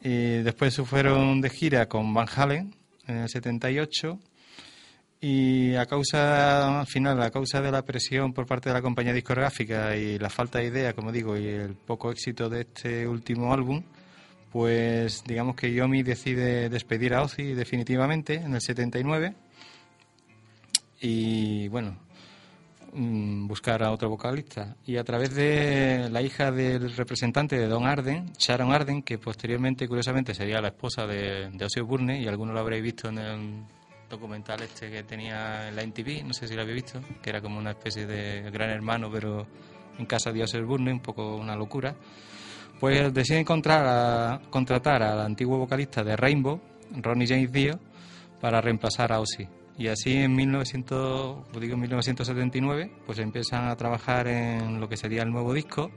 y 0.00 0.42
después 0.42 0.74
se 0.74 0.84
fueron 0.84 1.40
de 1.40 1.50
gira 1.50 1.86
con 1.88 2.12
Van 2.14 2.28
Halen 2.34 2.74
en 3.06 3.16
el 3.16 3.28
78 3.28 4.18
y 5.20 5.74
a 5.74 5.86
causa, 5.86 6.80
al 6.80 6.86
final, 6.86 7.20
a 7.20 7.30
causa 7.30 7.60
de 7.60 7.72
la 7.72 7.82
presión 7.82 8.32
por 8.32 8.46
parte 8.46 8.68
de 8.68 8.74
la 8.74 8.82
compañía 8.82 9.12
discográfica 9.12 9.96
y 9.96 10.18
la 10.18 10.30
falta 10.30 10.60
de 10.60 10.66
idea, 10.66 10.92
como 10.92 11.10
digo, 11.10 11.36
y 11.36 11.46
el 11.46 11.74
poco 11.74 12.12
éxito 12.12 12.48
de 12.48 12.60
este 12.60 13.06
último 13.08 13.52
álbum, 13.52 13.82
Pues 14.52 15.24
digamos 15.24 15.56
que 15.56 15.72
Yomi 15.72 16.02
decide 16.02 16.68
despedir 16.70 17.14
a 17.14 17.22
Ozzy 17.22 17.54
definitivamente 17.54 18.34
en 18.34 18.54
el 18.54 18.60
79 18.60 19.34
y 21.00 21.68
bueno, 21.68 21.96
buscar 22.92 23.82
a 23.82 23.92
otro 23.92 24.08
vocalista. 24.08 24.76
Y 24.84 24.96
a 24.96 25.04
través 25.04 25.34
de 25.34 26.08
la 26.10 26.22
hija 26.22 26.50
del 26.50 26.94
representante 26.94 27.58
de 27.58 27.66
Don 27.66 27.86
Arden, 27.86 28.32
Sharon 28.38 28.72
Arden, 28.72 29.02
que 29.02 29.18
posteriormente, 29.18 29.88
curiosamente, 29.88 30.34
sería 30.34 30.60
la 30.60 30.68
esposa 30.68 31.06
de, 31.06 31.50
de 31.52 31.64
Ozzy 31.64 31.80
Osbourne, 31.80 32.20
y 32.20 32.26
algunos 32.26 32.54
lo 32.54 32.60
habréis 32.60 32.82
visto 32.82 33.08
en 33.08 33.18
el 33.18 33.64
documental 34.08 34.62
este 34.62 34.90
que 34.90 35.02
tenía 35.02 35.68
en 35.68 35.76
la 35.76 35.82
NTV, 35.82 36.24
no 36.24 36.32
sé 36.32 36.48
si 36.48 36.54
lo 36.54 36.62
habéis 36.62 36.82
visto, 36.82 37.00
que 37.22 37.30
era 37.30 37.40
como 37.40 37.58
una 37.58 37.70
especie 37.70 38.06
de 38.06 38.50
gran 38.50 38.70
hermano, 38.70 39.10
pero 39.12 39.46
en 39.98 40.06
casa 40.06 40.32
de 40.32 40.42
Ozzy 40.42 40.58
Osbourne, 40.58 40.92
un 40.92 41.00
poco 41.00 41.36
una 41.36 41.56
locura. 41.56 41.94
Pues 42.80 43.12
decide 43.12 43.40
encontrar 43.40 43.84
a, 43.86 44.40
contratar 44.50 45.02
al 45.02 45.20
antiguo 45.20 45.58
vocalista 45.58 46.04
de 46.04 46.16
Rainbow, 46.16 46.60
Ronnie 47.02 47.26
James 47.26 47.52
Dio, 47.52 47.78
para 48.40 48.60
reemplazar 48.60 49.12
a 49.12 49.20
Ozzy. 49.20 49.57
Y 49.78 49.86
así 49.86 50.12
en 50.12 50.34
1900, 50.34 51.46
pues 51.52 51.60
digo, 51.60 51.74
en 51.74 51.80
1979 51.80 52.90
pues 53.06 53.20
empiezan 53.20 53.68
a 53.68 53.76
trabajar 53.76 54.26
en 54.26 54.80
lo 54.80 54.88
que 54.88 54.96
sería 54.96 55.22
el 55.22 55.30
nuevo 55.30 55.54
disco 55.54 55.92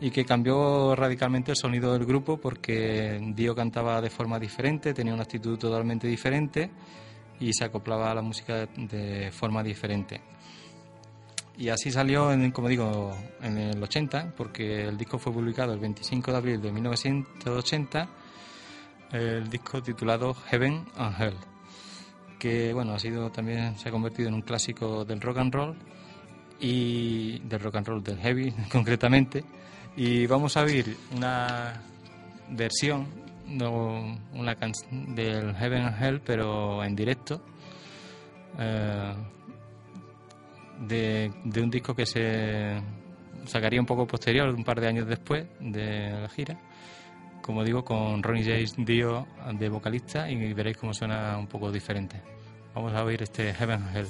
y 0.00 0.12
que 0.12 0.24
cambió 0.24 0.94
radicalmente 0.94 1.50
el 1.50 1.56
sonido 1.56 1.92
del 1.92 2.06
grupo 2.06 2.38
porque 2.38 3.20
Dio 3.34 3.54
cantaba 3.56 4.00
de 4.00 4.10
forma 4.10 4.38
diferente, 4.38 4.94
tenía 4.94 5.12
una 5.12 5.24
actitud 5.24 5.58
totalmente 5.58 6.06
diferente 6.06 6.70
y 7.40 7.52
se 7.52 7.64
acoplaba 7.64 8.12
a 8.12 8.14
la 8.14 8.22
música 8.22 8.66
de 8.76 9.30
forma 9.32 9.64
diferente. 9.64 10.20
Y 11.58 11.68
así 11.68 11.90
salió, 11.90 12.32
en, 12.32 12.52
como 12.52 12.68
digo, 12.68 13.12
en 13.42 13.58
el 13.58 13.82
80, 13.82 14.34
porque 14.36 14.84
el 14.84 14.96
disco 14.96 15.18
fue 15.18 15.32
publicado 15.32 15.74
el 15.74 15.80
25 15.80 16.30
de 16.30 16.36
abril 16.36 16.62
de 16.62 16.72
1980, 16.72 18.08
el 19.12 19.50
disco 19.50 19.82
titulado 19.82 20.32
Heaven 20.32 20.86
and 20.96 21.20
Hell, 21.20 21.49
que 22.40 22.72
bueno, 22.72 22.94
ha 22.94 22.98
sido 22.98 23.30
también 23.30 23.76
se 23.78 23.88
ha 23.88 23.92
convertido 23.92 24.28
en 24.28 24.34
un 24.34 24.42
clásico 24.42 25.04
del 25.04 25.20
rock 25.20 25.38
and 25.38 25.54
roll 25.54 25.76
y 26.58 27.38
del 27.40 27.60
rock 27.60 27.76
and 27.76 27.86
roll 27.86 28.02
del 28.02 28.18
heavy 28.18 28.52
concretamente. 28.72 29.44
Y 29.96 30.26
vamos 30.26 30.56
a 30.56 30.62
oír 30.62 30.96
una 31.14 31.80
versión 32.48 33.06
no, 33.46 34.18
una 34.32 34.56
del 34.90 35.54
Heaven 35.54 35.82
and 35.82 36.02
Hell, 36.02 36.20
pero 36.24 36.82
en 36.84 36.94
directo. 36.94 37.40
Eh, 38.58 39.14
de, 40.80 41.32
de, 41.44 41.62
un 41.62 41.70
disco 41.70 41.94
que 41.94 42.06
se 42.06 42.80
sacaría 43.44 43.80
un 43.80 43.86
poco 43.86 44.06
posterior, 44.06 44.48
un 44.48 44.64
par 44.64 44.80
de 44.80 44.88
años 44.88 45.06
después 45.06 45.46
de 45.60 46.10
la 46.10 46.28
gira. 46.28 46.58
Como 47.50 47.64
digo, 47.64 47.84
con 47.84 48.22
Ronnie 48.22 48.44
James 48.44 48.76
Dio 48.76 49.26
de 49.54 49.68
vocalista 49.68 50.30
y 50.30 50.54
veréis 50.54 50.76
cómo 50.76 50.94
suena 50.94 51.36
un 51.36 51.48
poco 51.48 51.72
diferente. 51.72 52.22
Vamos 52.76 52.92
a 52.92 53.02
oír 53.02 53.24
este 53.24 53.52
Heaven 53.52 53.88
Hell. 53.92 54.06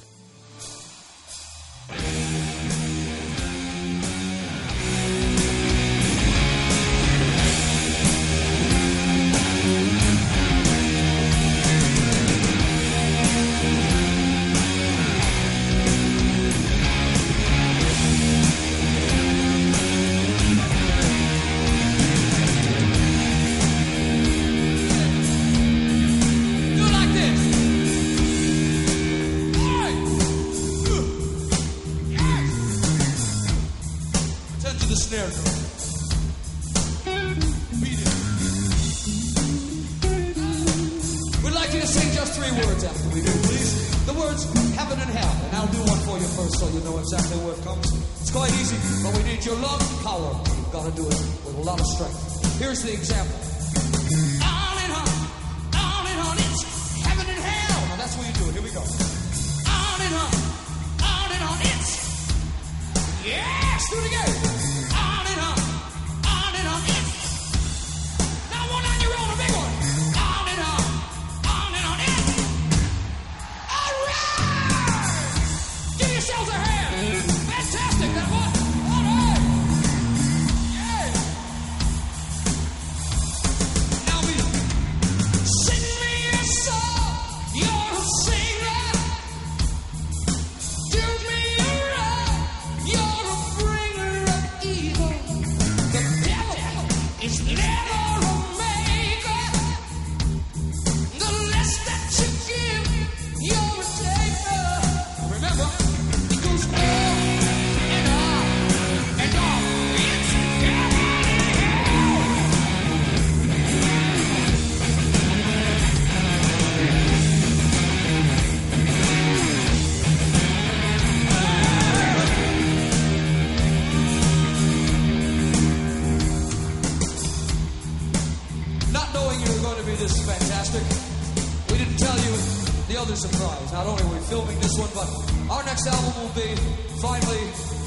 another 133.11 133.28
surprise. 133.28 133.72
Not 133.72 133.86
only 133.86 134.02
are 134.04 134.12
we 134.12 134.18
filming 134.20 134.58
this 134.61 134.78
one, 134.78 134.90
but 134.94 135.08
our 135.50 135.64
next 135.64 135.86
album 135.86 136.22
will 136.22 136.34
be 136.34 136.54
finally 137.00 137.42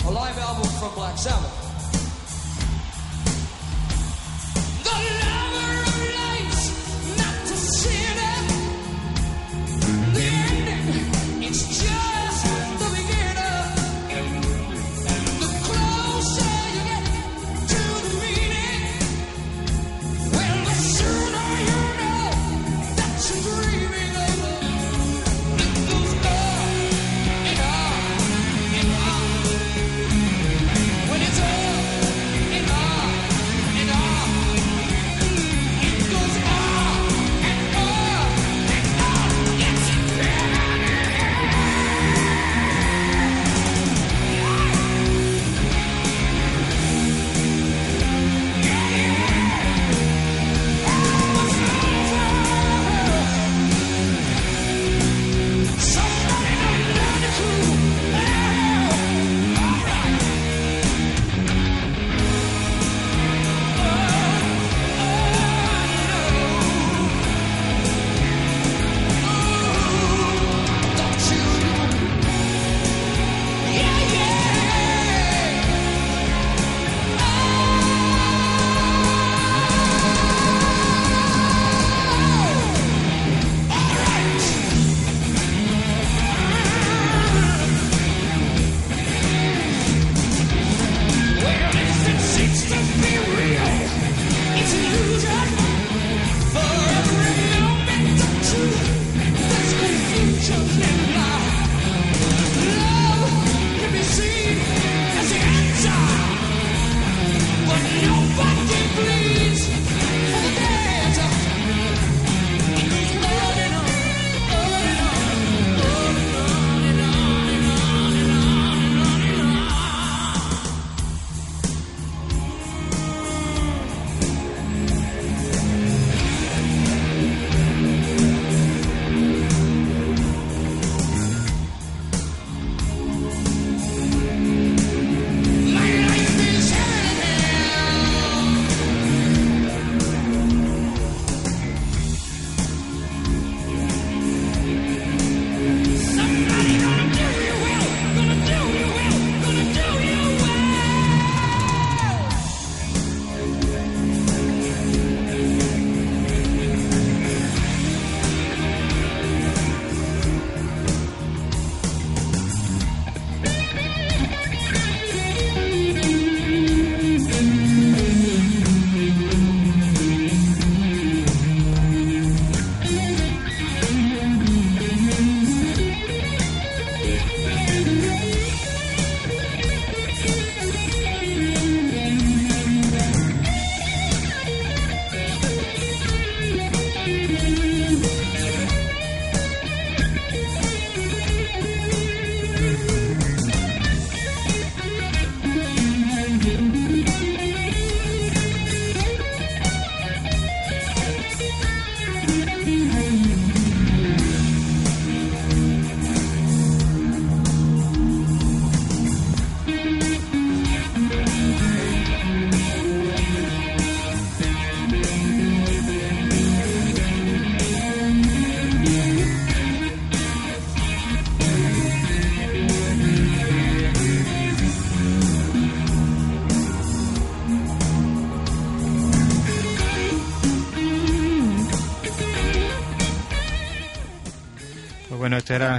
a 0.05 0.11
live 0.11 0.37
album 0.37 0.69
from 0.79 0.93
Black 0.95 1.17
Sabbath. 1.17 1.62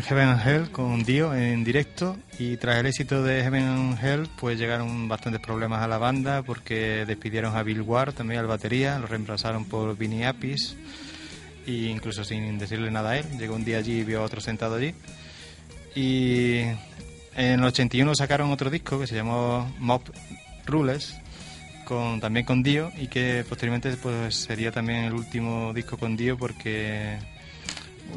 Heaven 0.07 0.29
and 0.29 0.47
Hell 0.47 0.71
con 0.71 1.03
Dio 1.03 1.35
en 1.35 1.65
directo 1.65 2.19
y 2.39 2.59
tras 2.59 2.77
el 2.77 2.87
éxito 2.87 3.23
de 3.23 3.43
Heaven 3.43 3.65
and 3.65 4.05
Hell 4.05 4.29
pues 4.39 4.59
llegaron 4.59 5.09
bastantes 5.09 5.41
problemas 5.41 5.83
a 5.83 5.89
la 5.89 5.97
banda 5.97 6.43
porque 6.43 7.07
despidieron 7.07 7.57
a 7.57 7.63
Bill 7.63 7.81
Ward 7.81 8.13
también 8.13 8.41
al 8.41 8.47
batería, 8.47 8.99
lo 8.99 9.07
reemplazaron 9.07 9.65
por 9.65 9.97
Vinny 9.97 10.25
Apis 10.25 10.77
e 11.67 11.73
incluso 11.89 12.23
sin 12.23 12.59
decirle 12.59 12.91
nada 12.91 13.13
a 13.13 13.19
él, 13.19 13.25
llegó 13.39 13.55
un 13.55 13.65
día 13.65 13.79
allí 13.79 14.01
y 14.01 14.05
vio 14.05 14.21
a 14.21 14.25
otro 14.25 14.43
sentado 14.43 14.75
allí. 14.75 14.95
Y 15.95 16.59
en 17.35 17.61
el 17.61 17.65
81 17.65 18.15
sacaron 18.15 18.53
otro 18.53 18.69
disco 18.69 19.01
que 19.01 19.07
se 19.07 19.15
llamó 19.15 19.73
Mob 19.79 20.03
Rules 20.67 21.17
con 21.87 22.21
también 22.21 22.45
con 22.45 22.63
Dio 22.63 22.93
y 22.99 23.07
que 23.07 23.43
posteriormente 23.49 23.97
pues 23.97 24.35
sería 24.35 24.71
también 24.71 25.05
el 25.05 25.15
último 25.15 25.73
disco 25.73 25.97
con 25.97 26.15
Dio 26.15 26.37
porque 26.37 27.19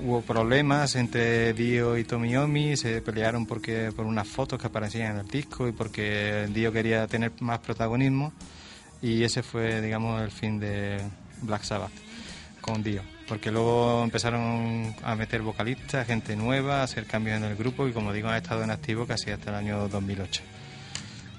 hubo 0.03 0.21
problemas 0.21 0.95
entre 0.95 1.53
Dio 1.53 1.97
y 1.97 2.03
Tomiomi, 2.03 2.77
se 2.77 3.01
pelearon 3.01 3.45
porque 3.45 3.91
por 3.95 4.05
unas 4.05 4.27
fotos 4.27 4.59
que 4.59 4.67
aparecían 4.67 5.13
en 5.13 5.19
el 5.19 5.27
disco 5.27 5.67
y 5.67 5.71
porque 5.71 6.47
Dio 6.53 6.71
quería 6.71 7.07
tener 7.07 7.31
más 7.39 7.59
protagonismo 7.59 8.33
y 9.01 9.23
ese 9.23 9.43
fue, 9.43 9.81
digamos, 9.81 10.21
el 10.21 10.31
fin 10.31 10.59
de 10.59 10.99
Black 11.41 11.63
Sabbath 11.63 11.91
con 12.61 12.83
Dio, 12.83 13.01
porque 13.27 13.51
luego 13.51 14.03
empezaron 14.03 14.93
a 15.03 15.15
meter 15.15 15.41
vocalistas, 15.41 16.05
gente 16.05 16.35
nueva, 16.35 16.81
a 16.81 16.83
hacer 16.83 17.05
cambios 17.05 17.38
en 17.38 17.45
el 17.45 17.55
grupo 17.55 17.88
y 17.88 17.93
como 17.93 18.11
digo, 18.11 18.29
han 18.29 18.35
estado 18.35 18.63
en 18.63 18.71
activo 18.71 19.05
casi 19.05 19.31
hasta 19.31 19.51
el 19.51 19.55
año 19.55 19.88
2008. 19.88 20.41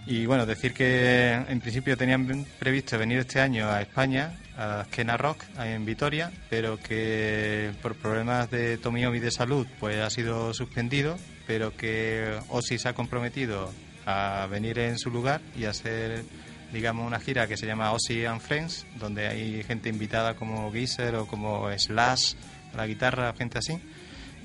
Y 0.07 0.24
bueno, 0.24 0.46
decir 0.46 0.72
que 0.72 1.32
en 1.32 1.61
principio 1.61 1.96
tenían 1.96 2.46
previsto 2.59 2.99
venir 2.99 3.18
este 3.18 3.40
año 3.40 3.68
a 3.68 3.82
España, 3.82 4.32
a 4.59 4.85
Skena 4.87 5.17
Rock, 5.17 5.45
en 5.59 5.87
Vitoria, 5.87 6.33
pero 6.51 6.79
que 6.79 7.71
por 7.81 7.95
problemas 7.95 8.51
de 8.51 8.77
Tomiomi 8.77 9.21
de 9.21 9.31
salud 9.31 9.67
pues 9.79 9.99
ha 9.99 10.11
sido 10.11 10.53
suspendido, 10.53 11.17
pero 11.47 11.75
que 11.77 12.39
Ozzy 12.49 12.79
se 12.79 12.89
ha 12.89 12.93
comprometido 12.93 13.73
a 14.05 14.47
venir 14.51 14.79
en 14.81 14.99
su 14.99 15.11
lugar 15.11 15.41
y 15.57 15.67
a 15.67 15.71
hacer, 15.71 16.25
digamos, 16.73 17.07
una 17.07 17.21
gira 17.21 17.47
que 17.47 17.57
se 17.57 17.67
llama 17.67 17.93
Ozzy 17.93 18.27
and 18.27 18.41
Friends, 18.41 18.85
donde 18.99 19.29
hay 19.29 19.63
gente 19.63 19.89
invitada 19.89 20.35
como 20.35 20.73
Geezer 20.73 21.15
o 21.15 21.27
como 21.27 21.71
Slash, 21.79 22.35
la 22.75 22.87
guitarra, 22.87 23.33
gente 23.35 23.59
así. 23.59 23.79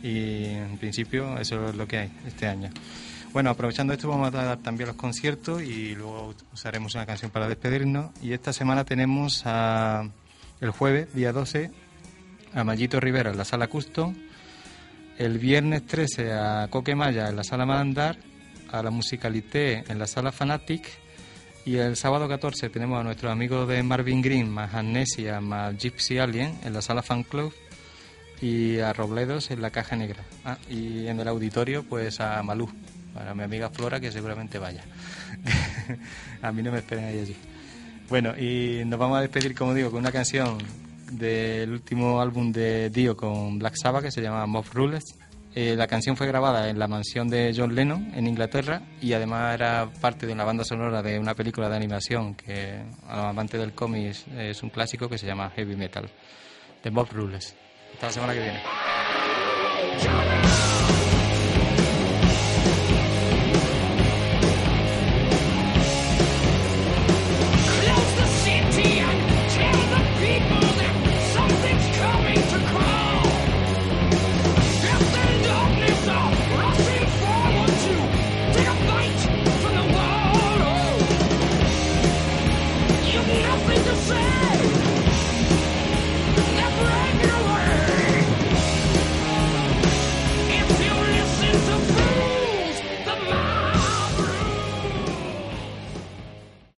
Y 0.04 0.46
en 0.46 0.78
principio 0.78 1.38
eso 1.40 1.70
es 1.70 1.76
lo 1.76 1.88
que 1.88 1.98
hay 1.98 2.12
este 2.28 2.48
año. 2.48 2.70
Bueno, 3.34 3.50
aprovechando 3.50 3.94
esto 3.94 4.08
vamos 4.08 4.28
a 4.28 4.44
dar 4.44 4.60
también 4.60 4.90
los 4.90 4.96
conciertos 4.96 5.64
y 5.64 5.96
luego 5.96 6.36
usaremos 6.54 6.94
una 6.94 7.08
canción 7.08 7.32
para 7.32 7.48
despedirnos. 7.48 8.12
Y 8.22 8.32
esta 8.32 8.54
semana 8.54 8.86
tenemos 8.86 9.42
a, 9.46 10.08
el 10.62 10.70
jueves, 10.70 11.12
día 11.16 11.32
12, 11.34 11.72
a 12.54 12.64
Mayito 12.64 13.00
Rivera 13.00 13.32
en 13.32 13.38
la 13.38 13.44
sala 13.44 13.66
Custom, 13.70 14.14
el 15.18 15.40
viernes 15.40 15.88
13 15.88 16.32
a 16.32 16.68
Coque 16.70 16.94
Maya 16.94 17.28
en 17.28 17.36
la 17.36 17.44
sala 17.44 17.66
Mandar, 17.66 18.20
a 18.72 18.84
la 18.84 18.92
Musicalité 18.92 19.84
en 19.92 19.98
la 19.98 20.06
sala 20.06 20.32
Fanatic 20.32 20.88
y 21.66 21.78
el 21.78 21.96
sábado 21.96 22.28
14 22.28 22.70
tenemos 22.70 23.00
a 23.00 23.04
nuestros 23.04 23.32
amigos 23.32 23.68
de 23.68 23.82
Marvin 23.82 24.22
Green, 24.22 24.48
más 24.48 24.76
Amnesia, 24.76 25.42
más 25.42 25.76
Gypsy 25.76 26.20
Alien 26.20 26.60
en 26.64 26.74
la 26.74 26.84
sala 26.84 27.02
Fan 27.02 27.24
Club 27.24 27.52
y 28.44 28.78
a 28.78 28.94
Robledos 28.94 29.50
en 29.50 29.64
la 29.64 29.72
Caja 29.72 29.96
Negra. 29.96 30.24
Ah, 30.46 30.60
y 30.70 31.08
en 31.08 31.20
el 31.20 31.28
auditorio 31.28 31.82
pues 31.82 32.20
a 32.20 32.44
Malú 32.44 32.70
para 33.14 33.34
mi 33.34 33.44
amiga 33.44 33.70
Flora 33.70 34.00
que 34.00 34.12
seguramente 34.12 34.60
vaya. 34.60 34.84
a 36.42 36.52
mí 36.52 36.64
no 36.64 36.72
me 36.72 36.80
esperen 36.80 37.06
ahí 37.06 37.20
allí. 37.20 37.36
Bueno, 38.10 38.38
y 38.38 38.84
nos 38.86 39.00
vamos 39.00 39.18
a 39.18 39.22
despedir, 39.22 39.56
como 39.56 39.74
digo, 39.74 39.90
con 39.90 40.00
una 40.00 40.12
canción 40.12 40.58
del 41.12 41.72
último 41.72 42.22
álbum 42.22 42.52
de 42.52 42.90
Dio 42.90 43.16
con 43.16 43.60
Black 43.60 43.76
Sabbath 43.76 44.04
que 44.04 44.12
se 44.12 44.22
llama 44.22 44.46
Mob 44.46 44.66
Rules. 44.74 45.16
Eh, 45.56 45.76
la 45.76 45.86
canción 45.86 46.18
fue 46.18 46.26
grabada 46.26 46.70
en 46.70 46.80
la 46.80 46.88
mansión 46.88 47.30
de 47.30 47.54
John 47.56 47.76
Lennon 47.76 48.12
en 48.16 48.26
Inglaterra 48.26 48.82
y 49.00 49.14
además 49.14 49.54
era 49.54 49.88
parte 50.02 50.26
de 50.26 50.34
una 50.34 50.44
banda 50.44 50.64
sonora 50.64 51.04
de 51.04 51.20
una 51.20 51.36
película 51.36 51.70
de 51.70 51.76
animación 51.76 52.34
que 52.34 52.82
a 53.08 53.18
los 53.18 53.26
amantes 53.26 53.60
del 53.60 53.74
cómic 53.74 54.16
es 54.36 54.64
un 54.64 54.72
clásico 54.72 55.08
que 55.08 55.20
se 55.20 55.28
llama 55.28 55.52
Heavy 55.52 55.76
Metal, 55.76 56.10
de 56.84 56.92
Mob 56.92 57.08
Rules. 57.12 57.56
Hasta 57.94 58.08
la 58.08 58.12
semana 58.12 58.34
que 58.34 58.40
viene. 58.40 58.60